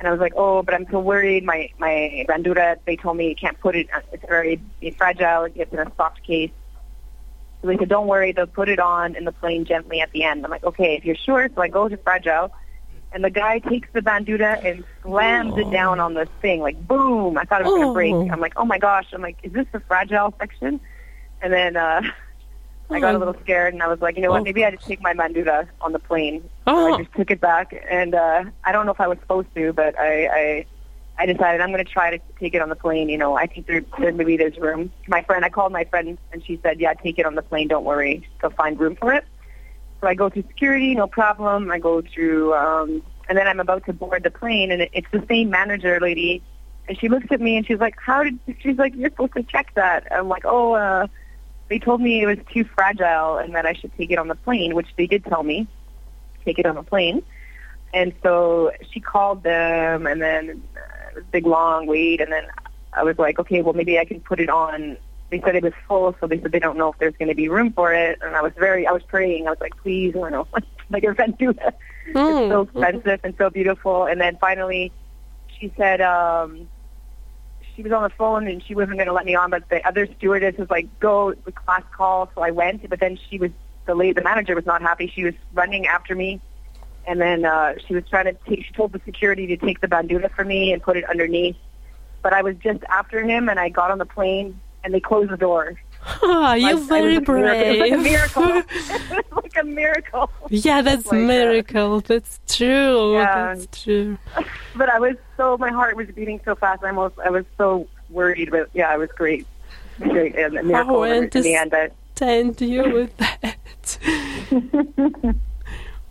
And 0.02 0.08
I 0.08 0.12
was 0.12 0.20
like, 0.20 0.34
oh, 0.36 0.64
but 0.64 0.74
I'm 0.74 0.88
so 0.90 1.00
worried. 1.00 1.44
My 1.46 1.70
my 1.78 2.26
bandura, 2.28 2.78
they 2.86 2.96
told 2.96 3.18
me 3.18 3.30
you 3.30 3.36
can't 3.36 3.60
put 3.60 3.76
it. 3.76 3.88
It's 4.12 4.26
very 4.28 4.60
it's 4.82 4.98
fragile. 4.98 5.44
It 5.44 5.54
gets 5.54 5.72
in 5.72 5.78
a 5.78 5.92
soft 5.96 6.24
case. 6.24 6.50
So 7.62 7.68
they 7.68 7.78
said, 7.78 7.90
don't 7.90 8.08
worry. 8.08 8.32
They'll 8.32 8.48
put 8.48 8.68
it 8.68 8.80
on 8.80 9.16
in 9.16 9.26
the 9.26 9.32
plane 9.32 9.64
gently 9.64 10.02
at 10.02 10.12
the 10.12 10.24
end. 10.24 10.44
I'm 10.44 10.50
like, 10.50 10.64
okay, 10.64 10.96
if 10.98 11.06
you're 11.06 11.22
sure. 11.28 11.48
So 11.54 11.62
I 11.62 11.68
go 11.68 11.88
to 11.88 11.98
fragile, 11.98 12.52
and 13.14 13.24
the 13.24 13.30
guy 13.30 13.60
takes 13.60 13.90
the 13.94 14.02
bandura 14.02 14.66
and 14.66 14.84
slams 15.04 15.56
it 15.60 15.70
down 15.70 16.00
on 16.00 16.16
the 16.16 16.26
thing, 16.42 16.62
like 16.62 16.80
boom. 16.88 17.38
I 17.38 17.44
thought 17.44 17.62
it 17.62 17.66
was 17.66 17.80
gonna 17.80 17.94
break. 17.94 18.16
Oh. 18.16 18.28
I'm 18.32 18.40
like, 18.40 18.54
oh 18.58 18.66
my 18.66 18.80
gosh. 18.80 19.06
I'm 19.14 19.22
like, 19.22 19.38
is 19.44 19.54
this 19.54 19.68
the 19.72 19.82
fragile 19.82 20.34
section? 20.40 20.82
And 21.42 21.52
then 21.52 21.76
uh 21.78 22.02
I 22.90 23.00
got 23.00 23.16
a 23.16 23.18
little 23.18 23.36
scared, 23.42 23.74
and 23.74 23.82
I 23.82 23.88
was 23.88 24.02
like, 24.02 24.18
you 24.18 24.22
know 24.22 24.28
Oh. 24.30 24.34
what? 24.34 24.44
Maybe 24.44 24.66
I 24.66 24.72
just 24.72 24.86
take 24.86 25.02
my 25.02 25.14
bandura 25.14 25.68
on 25.80 25.94
the 25.94 26.00
plane. 26.00 26.42
So 26.44 26.50
Oh. 26.68 26.94
I 26.96 26.98
just 27.04 27.16
took 27.16 27.32
it 27.32 27.40
back, 27.40 27.74
and 27.90 28.14
uh, 28.14 28.44
I 28.66 28.72
don't 28.74 28.86
know 28.86 28.92
if 28.92 29.00
I 29.00 29.08
was 29.08 29.18
supposed 29.22 29.48
to, 29.56 29.72
but 29.72 29.98
I, 29.98 30.26
I, 30.28 30.66
I 31.18 31.26
decided 31.26 31.62
I'm 31.62 31.72
going 31.72 31.84
to 31.86 31.90
try 31.90 32.12
to 32.18 32.22
take 32.38 32.54
it 32.54 32.62
on 32.62 32.68
the 32.68 32.76
plane. 32.76 33.08
You 33.08 33.18
know, 33.18 33.38
I 33.38 33.48
think 33.48 33.66
there, 33.68 33.82
there 33.98 34.12
maybe 34.12 34.36
there's 34.36 34.58
room. 34.58 34.92
My 35.08 35.24
friend, 35.24 35.46
I 35.46 35.50
called 35.50 35.72
my 35.72 35.86
friend, 35.86 36.18
and 36.34 36.44
she 36.46 36.60
said, 36.62 36.82
yeah, 36.82 36.94
take 36.94 37.18
it 37.18 37.26
on 37.26 37.36
the 37.36 37.42
plane. 37.42 37.70
Don't 37.70 37.86
worry, 37.86 38.28
they'll 38.42 38.52
find 38.52 38.78
room 38.78 38.98
for 38.98 39.14
it. 39.14 39.24
So 40.02 40.08
I 40.08 40.14
go 40.14 40.30
through 40.30 40.44
security, 40.50 40.94
no 40.94 41.08
problem. 41.08 41.72
I 41.72 41.80
go 41.80 42.02
through, 42.02 42.54
um, 42.56 43.02
and 43.30 43.38
then 43.38 43.48
I'm 43.48 43.62
about 43.62 43.86
to 43.86 43.94
board 43.94 44.24
the 44.24 44.32
plane, 44.32 44.70
and 44.70 44.82
it, 44.82 44.90
it's 44.92 45.08
the 45.14 45.24
same 45.30 45.50
manager 45.50 45.98
lady, 46.02 46.44
and 46.90 47.00
she 47.00 47.08
looks 47.08 47.28
at 47.32 47.40
me 47.40 47.56
and 47.56 47.66
she's 47.66 47.80
like, 47.80 47.96
"How 48.06 48.24
did?" 48.24 48.38
She's 48.60 48.78
like, 48.78 48.96
"You're 48.96 49.12
supposed 49.12 49.34
to 49.36 49.44
check 49.44 49.72
that." 49.76 50.08
I'm 50.12 50.28
like, 50.28 50.44
"Oh, 50.44 50.74
uh, 50.74 51.08
they 51.72 51.80
told 51.80 52.02
me 52.02 52.22
it 52.22 52.28
was 52.28 52.38
too 52.54 52.66
fragile 52.76 53.38
and 53.38 53.56
that 53.56 53.66
I 53.66 53.74
should 53.74 53.98
take 53.98 54.12
it 54.12 54.20
on 54.20 54.28
the 54.28 54.36
plane, 54.36 54.76
which 54.76 54.90
they 54.98 55.08
did 55.08 55.24
tell 55.26 55.42
me, 55.42 55.68
take 56.46 56.60
it 56.60 56.66
on 56.68 56.76
the 56.76 56.84
plane." 56.84 57.24
And 57.94 58.14
so 58.22 58.72
she 58.92 59.00
called 59.00 59.44
them, 59.44 60.06
and 60.06 60.22
then 60.22 60.62
uh, 60.76 61.10
it 61.10 61.16
was 61.16 61.24
a 61.24 61.32
big 61.32 61.46
long 61.46 61.88
wait, 61.88 62.22
and 62.22 62.32
then 62.32 62.44
I 62.94 63.04
was 63.04 63.18
like, 63.18 63.40
"Okay, 63.40 63.62
well 63.62 63.74
maybe 63.74 63.98
I 63.98 64.06
can 64.06 64.20
put 64.20 64.40
it 64.40 64.50
on." 64.50 64.98
They 65.30 65.40
said 65.40 65.56
it 65.56 65.64
was 65.64 65.74
full, 65.88 66.14
so 66.20 66.28
they 66.28 66.42
said 66.42 66.52
they 66.52 66.60
don't 66.60 66.78
know 66.78 66.90
if 66.92 66.98
there's 67.00 67.16
going 67.18 67.30
to 67.30 67.36
be 67.36 67.48
room 67.48 67.72
for 67.72 67.94
it. 67.94 68.20
And 68.22 68.36
I 68.36 68.42
was 68.42 68.52
very, 68.58 68.86
I 68.86 68.92
was 68.92 69.04
praying. 69.04 69.48
I 69.48 69.52
was 69.52 69.62
like, 69.62 69.76
"Please, 69.82 70.14
I 70.16 70.20
don't 70.20 70.32
know, 70.32 70.48
like 70.90 71.04
your 71.04 71.16
friend 71.16 71.38
do 71.38 71.54
that." 71.54 71.78
It's 72.06 72.50
so 72.50 72.66
Mm. 72.66 72.66
expensive 72.66 73.20
and 73.24 73.34
so 73.38 73.50
beautiful. 73.50 74.06
And 74.06 74.20
then 74.20 74.38
finally, 74.42 74.92
she 75.58 75.74
said 75.78 76.02
um, 76.02 76.70
she 77.76 77.84
was 77.84 77.92
on 77.92 78.04
the 78.04 78.10
phone 78.10 78.48
and 78.48 78.64
she 78.64 78.76
wasn't 78.76 78.98
going 78.98 79.08
to 79.08 79.14
let 79.14 79.26
me 79.26 79.36
on, 79.36 79.50
but 79.50 79.70
the 79.70 79.86
other 79.88 80.08
stewardess 80.18 80.58
was 80.58 80.70
like, 80.70 80.88
"Go, 81.00 81.34
the 81.34 81.52
class 81.52 81.84
call." 81.96 82.30
So 82.36 82.42
I 82.42 82.52
went, 82.52 82.88
but 82.90 83.00
then 83.00 83.18
she 83.30 83.38
was 83.38 83.52
the 83.86 83.96
lady, 83.96 84.14
the 84.14 84.24
manager 84.24 84.56
was 84.56 84.66
not 84.66 84.82
happy. 84.82 85.12
She 85.14 85.24
was 85.24 85.34
running 85.54 85.88
after 85.88 86.16
me, 86.16 86.40
and 87.08 87.20
then 87.20 87.46
uh, 87.46 87.76
she 87.88 87.94
was 87.94 88.04
trying 88.10 88.26
to 88.26 88.34
take. 88.48 88.66
She 88.66 88.74
told 88.74 88.92
the 88.92 89.02
security 89.06 89.48
to 89.48 89.58
take 89.58 89.82
the 89.82 89.88
bandura 89.88 90.32
for 90.32 90.46
me 90.46 90.72
and 90.74 90.82
put 90.82 90.98
it 90.98 91.10
underneath. 91.10 91.58
But 92.22 92.34
I 92.34 92.42
was 92.42 92.56
just 92.58 92.84
after 92.90 93.24
him, 93.24 93.50
and 93.50 93.60
I 93.60 93.70
got 93.70 93.92
on 93.92 93.98
the 93.98 94.06
plane, 94.06 94.60
and 94.84 94.94
they 94.94 95.00
closed 95.00 95.32
the 95.32 95.38
door. 95.38 95.76
Ah, 96.04 96.56
you're 96.56 96.76
Like, 96.76 96.90
very 96.90 97.20
miracle. 97.20 97.36
brave. 97.36 97.82
It 97.82 97.92
was 97.92 97.92
like 97.92 97.92
a 97.92 97.98
miracle. 97.98 99.34
like 99.44 99.58
a 99.58 99.64
miracle. 99.64 100.32
yeah, 100.50 100.82
that's 100.82 101.04
God. 101.04 101.16
miracle. 101.16 102.02
That's 102.02 102.40
true. 102.48 103.14
Yeah. 103.14 103.56
That's 103.56 103.84
true. 103.84 104.18
But 104.76 104.90
I 104.90 105.00
was 105.00 105.16
so 105.38 105.58
my 105.58 105.70
heart 105.70 105.98
was 105.98 106.08
beating 106.08 106.40
so 106.46 106.56
fast. 106.56 106.82
I 106.84 106.88
almost 106.90 107.20
I 107.20 107.30
was 107.30 107.46
so 107.58 107.88
worried, 108.10 108.52
but 108.52 108.70
yeah, 108.74 108.94
it 108.94 108.98
was 108.98 109.10
great. 109.12 109.46
Great 110.00 110.36
and 110.36 110.58
a 110.58 110.64
miracle 110.64 111.04
in, 111.04 111.30
the 111.30 111.56
end. 111.56 111.72
But 111.72 111.94
Tend 112.16 112.60
you 112.62 112.84
with 112.90 113.18
that. 113.18 113.98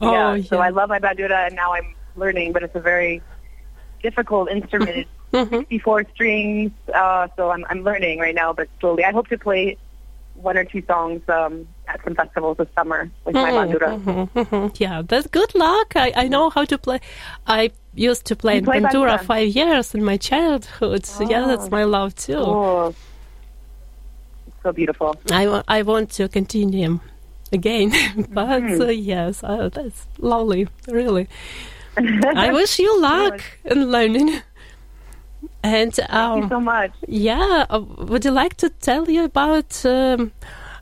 oh, 0.01 0.13
yeah, 0.13 0.35
yeah. 0.35 0.43
so 0.45 0.59
I 0.59 0.69
love 0.69 0.91
my 0.91 0.99
bandura, 0.99 1.47
and 1.47 1.57
now 1.57 1.73
I'm 1.73 1.95
learning. 2.17 2.53
But 2.53 2.63
it's 2.63 2.77
a 2.77 2.81
very 2.81 3.23
difficult 4.03 4.51
instrument. 4.51 5.07
Mhm. 5.33 5.51
64 5.61 6.05
strings, 6.15 6.73
uh, 6.95 7.29
so 7.37 7.51
I'm 7.51 7.65
I'm 7.71 7.83
learning 7.85 8.19
right 8.19 8.35
now, 8.35 8.53
but 8.53 8.69
slowly. 8.81 9.05
I 9.05 9.13
hope 9.13 9.29
to 9.29 9.39
play 9.39 9.77
one 10.35 10.57
or 10.57 10.65
two 10.65 10.83
songs 10.87 11.21
um, 11.29 11.69
at 11.87 12.03
some 12.03 12.15
festivals 12.15 12.57
this 12.57 12.69
summer 12.75 13.11
with 13.25 13.35
my 13.35 13.51
bandura. 13.53 13.91
Mhm, 14.03 14.29
mhm. 14.31 14.81
Yeah, 14.81 15.03
that's 15.07 15.27
good 15.29 15.55
luck. 15.55 15.93
I, 15.97 16.13
I 16.17 16.29
know 16.29 16.51
how 16.51 16.65
to 16.65 16.79
play. 16.79 17.01
I 17.47 17.71
used 17.95 18.25
to 18.27 18.35
play 18.37 18.57
You 18.57 18.63
play 18.63 18.81
Bandura 18.81 19.19
bandura? 19.19 19.25
five 19.25 19.49
years 19.49 19.95
in 19.95 20.03
my 20.03 20.17
childhood. 20.17 21.05
Yeah, 21.21 21.47
that's 21.47 21.67
Oh. 21.67 21.71
my 21.71 21.85
love 21.85 22.15
too. 22.15 22.37
Oh, 22.39 22.95
it's 24.47 24.63
so 24.63 24.73
beautiful. 24.73 25.15
I, 25.31 25.63
I 25.69 25.83
want 25.83 26.11
to 26.13 26.29
continue 26.29 27.01
again, 27.53 27.91
but 28.31 28.63
Mm-hmm. 28.63 28.83
uh, 28.83 28.87
yes, 28.87 29.45
uh, 29.45 29.69
that's 29.69 30.07
lovely, 30.19 30.69
really. 30.89 31.29
I 31.97 32.53
wish 32.53 32.79
you 32.79 33.01
luck 33.01 33.43
in 33.65 33.91
learning. 33.91 34.41
And 35.63 35.95
Thank 35.95 36.11
you 36.11 36.43
um, 36.43 36.49
so 36.49 36.61
much. 36.61 36.93
yeah, 37.07 37.67
uh, 37.69 37.81
would 37.81 38.25
you 38.25 38.31
like 38.31 38.57
to 38.59 38.71
tell 38.71 39.11
you 39.11 39.25
about 39.25 39.85
um, 39.85 40.33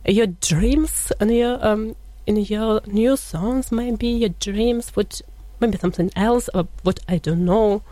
your 0.07 0.27
dreams 0.27 1.13
and 1.19 1.35
your 1.35 1.65
um, 1.67 1.97
in 2.27 2.37
your 2.37 2.81
new 2.87 3.17
songs? 3.17 3.73
Maybe 3.73 4.09
your 4.09 4.31
dreams, 4.41 4.91
what 4.95 5.21
maybe 5.59 5.79
something 5.79 6.11
else, 6.15 6.49
or 6.55 6.69
what 6.85 7.01
I 7.09 7.19
don't 7.19 7.45
know. 7.45 7.83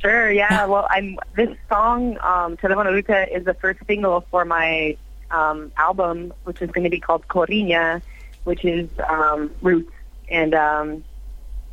Sure, 0.00 0.30
yeah. 0.30 0.66
Well, 0.66 0.86
I'm 0.90 1.18
this 1.34 1.56
song, 1.68 2.18
um, 2.20 2.58
Ruta, 2.62 3.34
is 3.34 3.44
the 3.44 3.54
first 3.54 3.80
single 3.86 4.26
for 4.30 4.44
my 4.44 4.96
um, 5.30 5.72
album, 5.76 6.32
which 6.44 6.60
is 6.60 6.70
going 6.70 6.84
to 6.84 6.90
be 6.90 7.00
called 7.00 7.26
Corinha, 7.28 8.02
which 8.44 8.64
is 8.64 8.88
um, 9.08 9.50
roots. 9.62 9.92
And 10.28 10.54
um, 10.54 11.04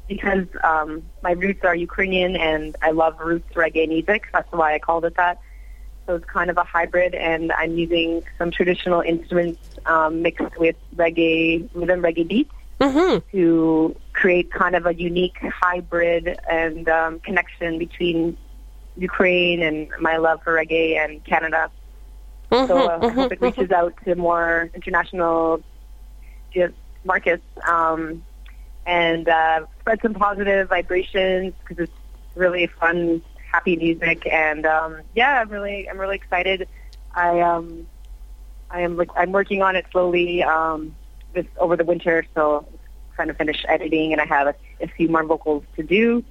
because 0.08 0.46
um, 0.63 1.04
my 1.22 1.32
roots 1.32 1.63
are 1.63 1.76
Ukrainian 1.76 2.36
and 2.36 2.76
I 2.82 2.92
love 2.92 3.20
roots 3.20 3.54
reggae 3.54 3.88
music, 3.88 4.26
that's 4.34 4.52
why 4.52 4.74
I 4.76 4.80
called 4.80 5.06
it 5.06 5.16
that. 5.16 5.39
So 6.06 6.16
it's 6.16 6.26
kind 6.26 6.50
of 6.50 6.58
a 6.58 6.63
hybrid, 6.66 7.16
and 7.16 7.54
I'm 7.54 7.78
using 7.78 8.24
some 8.38 8.52
traditional 8.52 9.00
instruments 9.00 9.62
um, 9.86 10.22
mixed 10.22 10.58
with 10.60 10.76
reggae 10.96 11.70
rhythm, 11.74 12.02
reggae 12.02 12.28
beats 12.28 12.54
Mm-hmm. 12.80 13.20
to 13.32 13.96
create 14.12 14.52
kind 14.52 14.76
of 14.76 14.86
a 14.86 14.94
unique 14.94 15.38
hybrid 15.42 16.38
and 16.50 16.89
um, 16.89 17.20
connection 17.20 17.78
between 17.78 18.36
Ukraine 18.98 19.62
and 19.62 19.88
my 20.02 20.18
love 20.18 20.42
for 20.44 20.54
reggae 20.54 20.98
and 20.98 21.24
Canada. 21.24 21.72
Mm-hmm. 22.52 22.68
So 22.68 22.89
uh, 22.89 23.00
I 23.02 23.10
hope 23.10 23.32
it 23.32 23.39
reaches 23.39 23.72
out 23.72 23.94
to 24.04 24.16
more 24.16 24.70
international 24.74 25.62
markets 27.06 27.46
um, 27.66 28.24
and 28.86 29.28
uh, 29.30 29.65
spread 29.80 30.00
some 30.02 30.13
positive 30.13 30.69
vibrations 30.69 31.54
because 31.60 31.84
it's 31.86 31.93
really 32.36 32.67
fun, 32.67 33.22
happy 33.52 33.76
music. 33.76 34.28
And 34.32 34.65
um, 34.65 35.02
yeah, 35.15 35.41
I'm 35.41 35.50
really, 35.50 35.89
I'm 35.89 35.98
really 36.00 36.15
excited. 36.15 36.67
I 37.15 37.41
um, 37.41 37.88
I 38.72 38.82
am 38.82 38.98
like 38.98 39.10
I'm 39.15 39.32
working 39.32 39.62
on 39.62 39.76
it 39.76 39.86
slowly 39.91 40.43
um, 40.43 40.96
this 41.34 41.46
over 41.58 41.76
the 41.78 41.84
winter, 41.86 42.26
so 42.34 42.65
trying 43.15 43.28
to 43.28 43.34
finish 43.36 43.63
editing, 43.67 44.12
and 44.12 44.19
I 44.19 44.26
have 44.26 44.48
a, 44.48 44.56
a 44.82 44.88
few 44.88 45.08
more 45.10 45.24
vocals 45.24 45.63
to 45.76 45.84
do. 45.84 46.24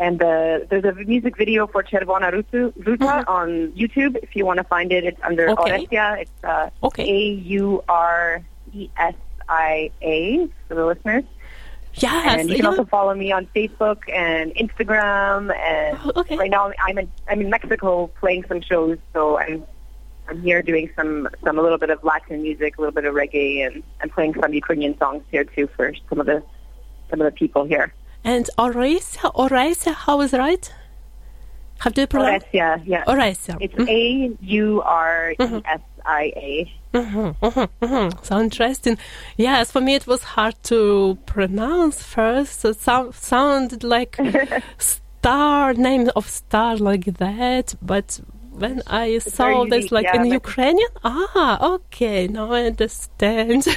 And 0.00 0.22
uh, 0.22 0.60
there's 0.70 0.84
a 0.84 0.92
music 0.92 1.36
video 1.36 1.66
for 1.66 1.82
Chervona 1.82 2.30
Ruta, 2.30 2.72
Mhm. 2.78 3.24
on 3.26 3.72
YouTube. 3.72 4.16
If 4.22 4.36
you 4.36 4.46
want 4.46 4.58
to 4.58 4.64
find 4.64 4.92
it, 4.92 5.02
it's 5.04 5.20
under 5.24 5.48
Okay. 5.50 5.72
Auresia. 5.86 6.18
It's 6.20 6.44
uh, 6.44 6.70
Okay. 6.84 7.02
A 7.10 7.30
U 7.58 7.82
R 7.88 8.44
E 8.72 8.90
S 8.96 9.14
I 9.48 9.90
A 10.02 10.46
for 10.68 10.74
the 10.76 10.86
listeners. 10.86 11.24
Yes. 12.02 12.40
and 12.40 12.48
you 12.50 12.56
can 12.56 12.66
also 12.66 12.84
follow 12.84 13.14
me 13.14 13.32
on 13.32 13.46
Facebook 13.54 13.98
and 14.12 14.54
Instagram. 14.54 15.54
And 15.56 15.98
Oh, 16.04 16.12
okay. 16.20 16.36
right 16.36 16.50
now 16.50 16.72
I'm 16.86 16.98
in 16.98 17.10
I'm 17.28 17.40
in 17.40 17.50
Mexico 17.50 18.08
playing 18.20 18.44
some 18.48 18.60
shows, 18.60 18.98
so 19.12 19.38
I'm 19.38 19.64
I'm 20.28 20.42
here 20.42 20.62
doing 20.62 20.90
some 20.96 21.28
some 21.44 21.58
a 21.58 21.62
little 21.62 21.78
bit 21.78 21.90
of 21.90 22.02
Latin 22.04 22.42
music, 22.42 22.78
a 22.78 22.80
little 22.80 22.92
bit 22.94 23.04
of 23.04 23.14
reggae, 23.14 23.66
and 23.66 23.82
I'm 24.00 24.10
playing 24.10 24.34
some 24.40 24.52
Ukrainian 24.52 24.96
songs 24.98 25.22
here 25.30 25.44
too 25.44 25.68
for 25.76 25.92
some 26.08 26.20
of 26.20 26.26
the 26.26 26.42
some 27.10 27.20
of 27.20 27.24
the 27.24 27.32
people 27.32 27.64
here. 27.64 27.92
And 28.24 28.48
Auresia, 28.58 29.30
Auresia, 29.34 29.92
how 29.92 30.20
is 30.20 30.32
right? 30.32 30.72
How 31.78 31.90
do 31.90 32.00
you 32.02 32.06
pronounce? 32.06 32.44
Auresia, 32.44 32.82
yeah. 32.84 33.04
Auresia. 33.06 33.56
It's 33.60 33.74
mm-hmm. 33.74 33.88
A 33.88 34.36
U 34.40 34.82
R 34.82 35.32
E 35.32 35.62
S 35.64 35.80
I 36.08 36.32
A. 36.48 36.72
Mhm, 36.94 37.36
mhm, 37.46 37.68
mhm. 37.82 38.24
So 38.24 38.40
interesting. 38.40 38.96
Yes, 39.36 39.70
for 39.70 39.80
me 39.86 39.94
it 39.94 40.06
was 40.06 40.22
hard 40.34 40.56
to 40.64 41.18
pronounce 41.26 42.02
first. 42.02 42.64
It 42.64 42.76
sound, 42.80 43.14
sounded 43.14 43.84
like 43.84 44.16
star, 44.78 45.74
name 45.74 46.08
of 46.16 46.26
star 46.28 46.76
like 46.90 47.04
that. 47.24 47.74
But 47.82 48.20
when 48.52 48.82
I 48.86 49.18
saw 49.18 49.64
this 49.64 49.76
unique, 49.76 49.92
like 49.92 50.06
yeah, 50.06 50.22
in 50.22 50.24
Ukrainian, 50.42 50.92
ah, 51.04 51.72
okay, 51.74 52.26
now 52.26 52.46
I 52.52 52.62
understand. 52.72 53.62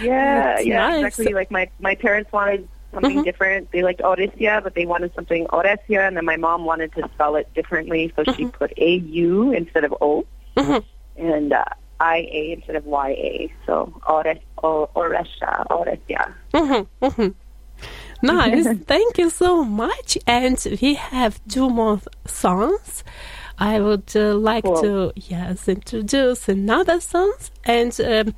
Yeah, 0.00 0.60
yeah, 0.60 0.76
nice. 0.88 1.04
exactly. 1.04 1.32
Like 1.40 1.50
my 1.50 1.64
my 1.80 1.94
parents 1.94 2.30
wanted 2.32 2.68
something 2.94 3.18
Mhm. 3.20 3.24
different. 3.24 3.62
They 3.72 3.82
liked 3.82 4.00
Oresia, 4.00 4.62
but 4.62 4.74
they 4.74 4.86
wanted 4.86 5.10
something 5.14 5.46
Oresia, 5.46 6.06
and 6.06 6.14
then 6.16 6.24
my 6.24 6.36
mom 6.36 6.64
wanted 6.64 6.90
to 6.94 7.02
spell 7.14 7.34
it 7.36 7.46
differently, 7.54 8.12
so 8.14 8.20
she 8.34 8.44
put 8.46 8.70
A 8.76 8.92
U 9.26 9.52
instead 9.52 9.84
of 9.88 9.92
O, 10.00 10.10
Mhm. 10.58 10.84
and 11.16 11.52
uh, 11.52 11.64
I 12.00 12.18
A 12.30 12.52
instead 12.52 12.76
of 12.76 12.84
Y 12.86 13.10
A. 13.10 13.52
So 13.66 13.92
Ores, 14.08 14.38
o, 14.62 14.88
Oresha, 14.94 15.66
Oresia. 15.70 16.32
Mhm, 16.54 16.86
mhm. 17.02 17.34
Nice. 18.22 18.66
Thank 18.86 19.18
you 19.18 19.30
so 19.30 19.64
much. 19.64 20.18
And 20.26 20.58
we 20.82 20.94
have 20.94 21.40
two 21.48 21.68
more 21.70 22.00
songs. 22.26 23.04
I 23.58 23.80
would 23.80 24.10
uh, 24.16 24.34
like 24.34 24.64
Cool. 24.64 24.82
to 24.82 25.12
yes 25.16 25.68
introduce 25.68 26.48
another 26.48 27.00
songs, 27.00 27.50
and 27.64 27.92
um, 28.00 28.34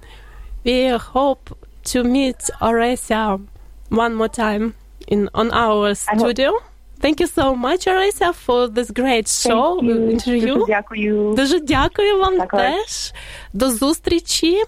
we 0.65 0.89
hope 0.89 1.57
to 1.93 2.03
meet 2.05 2.39
Oresia 2.61 3.39
one 3.91 4.15
more 4.15 4.29
time 4.29 4.75
in 5.09 5.29
on 5.35 5.51
our 5.53 5.95
studio. 5.95 6.53
Thank 7.03 7.21
you 7.21 7.27
so 7.27 7.55
much, 7.57 7.87
Oresia, 7.87 8.33
for 8.47 8.69
this 8.69 8.91
great 8.91 9.27
show 9.27 9.81
Дуже 9.81 10.65
дякую. 10.67 11.35
Дуже 11.37 11.61
дякую 11.61 12.19
вам 12.19 12.39
Також. 12.39 12.61
теж. 12.61 13.13
До 13.53 13.71
зустрічі. 13.71 14.63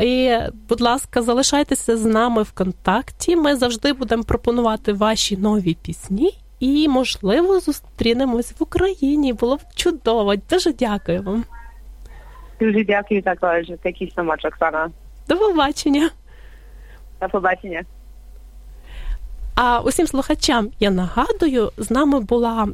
І, 0.00 0.36
будь 0.68 0.80
ласка, 0.80 1.22
залишайтеся 1.22 1.96
з 1.96 2.04
нами 2.04 2.42
в 2.42 2.52
контакті. 2.52 3.36
Ми 3.36 3.56
завжди 3.56 3.92
будемо 3.92 4.22
пропонувати 4.24 4.92
ваші 4.92 5.36
нові 5.36 5.74
пісні. 5.74 6.38
І, 6.60 6.88
можливо, 6.88 7.60
зустрінемось 7.60 8.52
в 8.58 8.62
Україні. 8.62 9.32
Було 9.32 9.56
б 9.56 9.60
чудово. 9.74 10.34
Дуже 10.50 10.72
дякую 10.72 11.22
вам. 11.22 11.44
Дуже 12.60 12.84
дякую 12.84 13.22
також. 13.22 13.66
Thank 13.68 14.02
you 14.02 14.14
so 14.14 14.24
much, 14.24 14.48
Оксана. 14.48 14.90
До 15.28 15.36
побачення. 15.36 16.10
До 17.20 17.28
побачення. 17.28 17.84
А 19.56 19.80
усім 19.80 20.06
слухачам 20.06 20.70
я 20.80 20.90
нагадую, 20.90 21.72
з 21.78 21.90
нами 21.90 22.20
була 22.20 22.68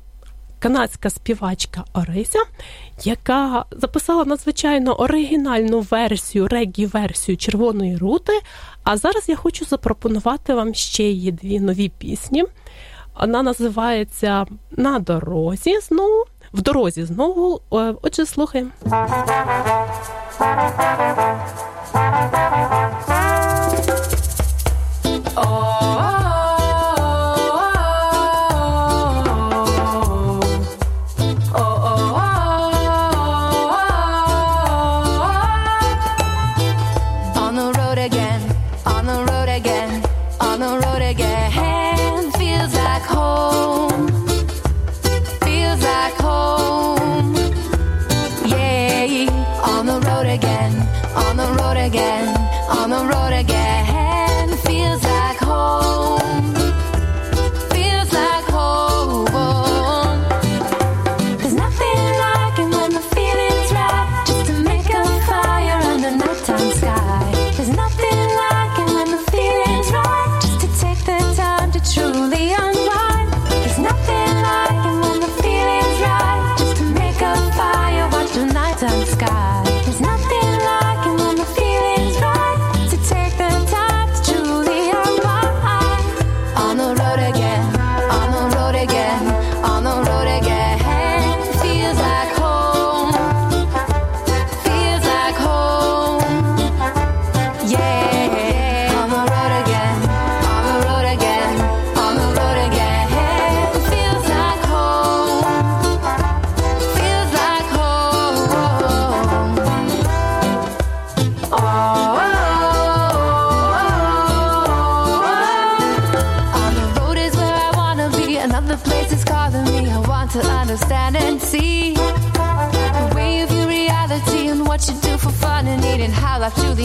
канадська 0.58 1.10
співачка 1.10 1.84
Орися, 1.92 2.38
яка 3.04 3.64
записала 3.70 4.24
надзвичайно 4.24 4.94
оригінальну 5.00 5.80
версію, 5.80 6.48
регі-версію 6.48 7.36
червоної 7.36 7.96
рути. 7.96 8.32
А 8.84 8.96
зараз 8.96 9.28
я 9.28 9.36
хочу 9.36 9.64
запропонувати 9.64 10.54
вам 10.54 10.74
ще 10.74 11.02
її 11.02 11.32
дві 11.32 11.60
нові 11.60 11.88
пісні. 11.88 12.44
Вона 13.20 13.42
називається 13.42 14.46
На 14.70 14.98
дорозі 14.98 15.80
знову. 15.80 16.24
В 16.52 16.62
дорозі 16.62 17.04
знову. 17.04 17.60
Е, 17.72 17.94
Отже, 18.02 18.26
слухаємо. 18.26 18.70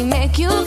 Make 0.03 0.37
you 0.37 0.66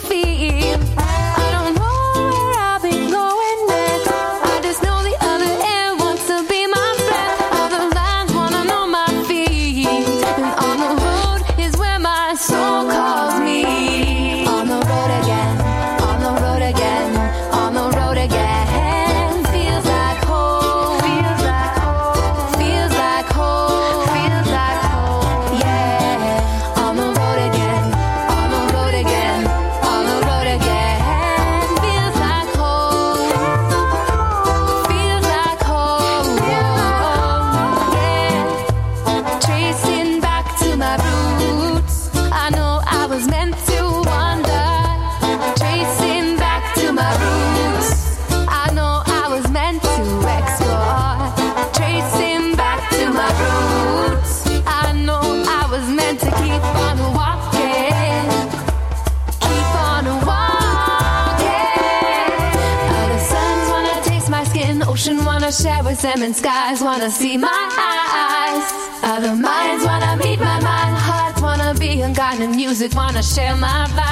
wanna 65.51 65.63
share 65.63 65.83
with 65.83 66.01
them, 66.01 66.21
and 66.21 66.35
skies 66.35 66.81
wanna 66.81 67.09
see 67.09 67.35
my 67.35 67.49
eyes. 67.49 69.03
Other 69.03 69.35
minds 69.35 69.83
wanna 69.83 70.15
meet 70.17 70.39
my 70.39 70.59
mind, 70.61 70.95
hearts 70.95 71.41
wanna 71.41 71.73
be 71.77 71.99
unguided, 72.01 72.51
music 72.51 72.93
wanna 72.95 73.21
share 73.21 73.55
my 73.57 73.85
vibes. 73.87 74.10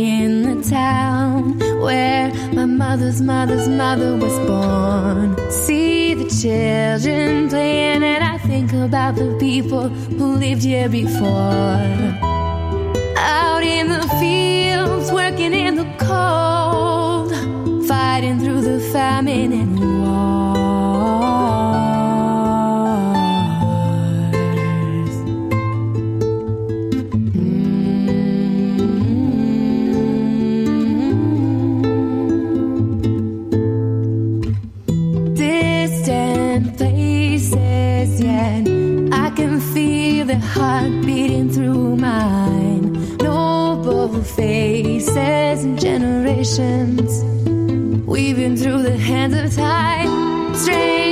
in 0.00 0.42
the 0.48 0.70
town 0.70 1.58
where 1.78 2.32
my 2.54 2.64
mother's 2.64 3.20
mother's 3.20 3.68
mother 3.68 4.16
was 4.16 4.36
born. 4.48 5.36
See 5.50 6.14
the 6.14 6.28
children 6.40 7.50
playing, 7.50 8.02
and 8.02 8.24
I 8.24 8.38
think 8.38 8.72
about 8.72 9.16
the 9.16 9.36
people 9.38 9.88
who 9.88 10.36
lived 10.36 10.62
here 10.62 10.88
before. 10.88 11.84
Out 13.18 13.62
in 13.62 13.88
the 13.90 14.08
fields, 14.18 15.12
working 15.12 15.52
in 15.52 15.74
the 15.74 15.88
cold, 15.98 17.30
fighting 17.86 18.38
through 18.40 18.62
the 18.62 18.80
famine 18.92 19.52
and 19.52 19.78
war. 19.78 20.39
Faces 45.00 45.64
and 45.64 45.80
generations, 45.80 47.24
weaving 48.06 48.56
through 48.56 48.82
the 48.82 48.96
hands 48.96 49.34
of 49.34 49.54
time. 49.54 50.54
Strength 50.54 51.09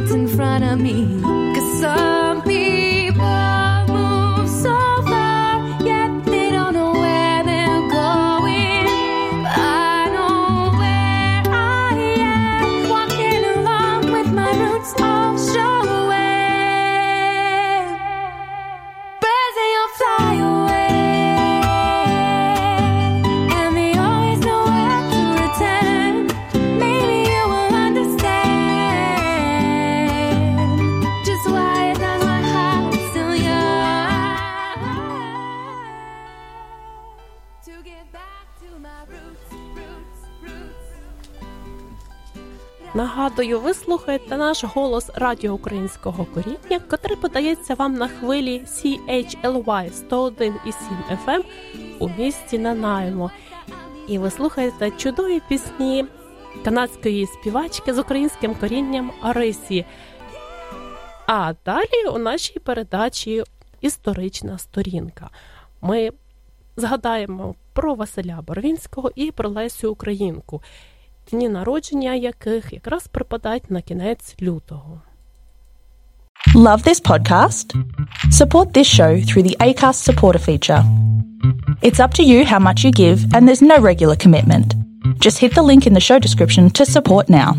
what's 0.00 0.12
in 0.12 0.28
front 0.28 0.62
of 0.62 0.78
me. 0.78 1.47
Нагадую, 42.94 43.60
ви 43.60 43.74
слухаєте 43.74 44.36
наш 44.36 44.64
голос 44.64 45.10
радіо 45.14 45.52
українського 45.52 46.24
коріння, 46.24 46.80
котрий 46.90 47.16
подається 47.16 47.74
вам 47.74 47.94
на 47.94 48.08
хвилі 48.08 48.62
CHLY 48.66 49.90
101,7 50.10 50.52
FM 51.26 51.44
у 51.98 52.08
місті 52.08 52.58
Нанаймо. 52.58 53.30
І 54.08 54.18
ви 54.18 54.30
слухаєте 54.30 54.90
чудові 54.90 55.40
пісні 55.48 56.04
канадської 56.64 57.26
співачки 57.26 57.94
з 57.94 57.98
українським 57.98 58.54
корінням 58.54 59.12
Арисі. 59.22 59.84
А 61.26 61.54
далі 61.64 62.08
у 62.14 62.18
нашій 62.18 62.58
передачі 62.58 63.42
історична 63.80 64.58
сторінка. 64.58 65.30
Ми 65.80 66.10
згадаємо 66.78 67.54
про 67.72 67.94
Василя 67.94 68.38
Боровінського 68.46 69.10
і 69.14 69.30
про 69.30 69.48
Лесю 69.48 69.92
Українку, 69.92 70.62
дні 71.30 71.48
народження 71.48 72.14
яких 72.14 72.72
якраз 72.72 73.06
припадають 73.06 73.70
на 73.70 73.80
кінець 73.80 74.36
лютого. 74.42 75.00
Love 76.54 76.82
this 76.88 77.00
podcast? 77.02 77.66
Support 78.30 78.72
this 78.72 78.88
show 78.98 79.12
through 79.28 79.44
the 79.48 79.56
ACAST 79.66 80.00
supporter 80.08 80.42
feature. 80.48 80.82
It's 81.86 82.00
up 82.04 82.12
to 82.18 82.24
you 82.30 82.38
how 82.52 82.60
much 82.68 82.78
you 82.84 82.92
give, 83.04 83.18
and 83.34 83.42
there's 83.46 83.64
no 83.72 83.78
regular 83.90 84.16
commitment. 84.24 84.68
Just 85.24 85.38
hit 85.42 85.52
the 85.54 85.66
link 85.70 85.82
in 85.88 85.94
the 85.94 86.06
show 86.08 86.18
description 86.26 86.64
to 86.78 86.84
support 86.96 87.24
now. 87.28 87.50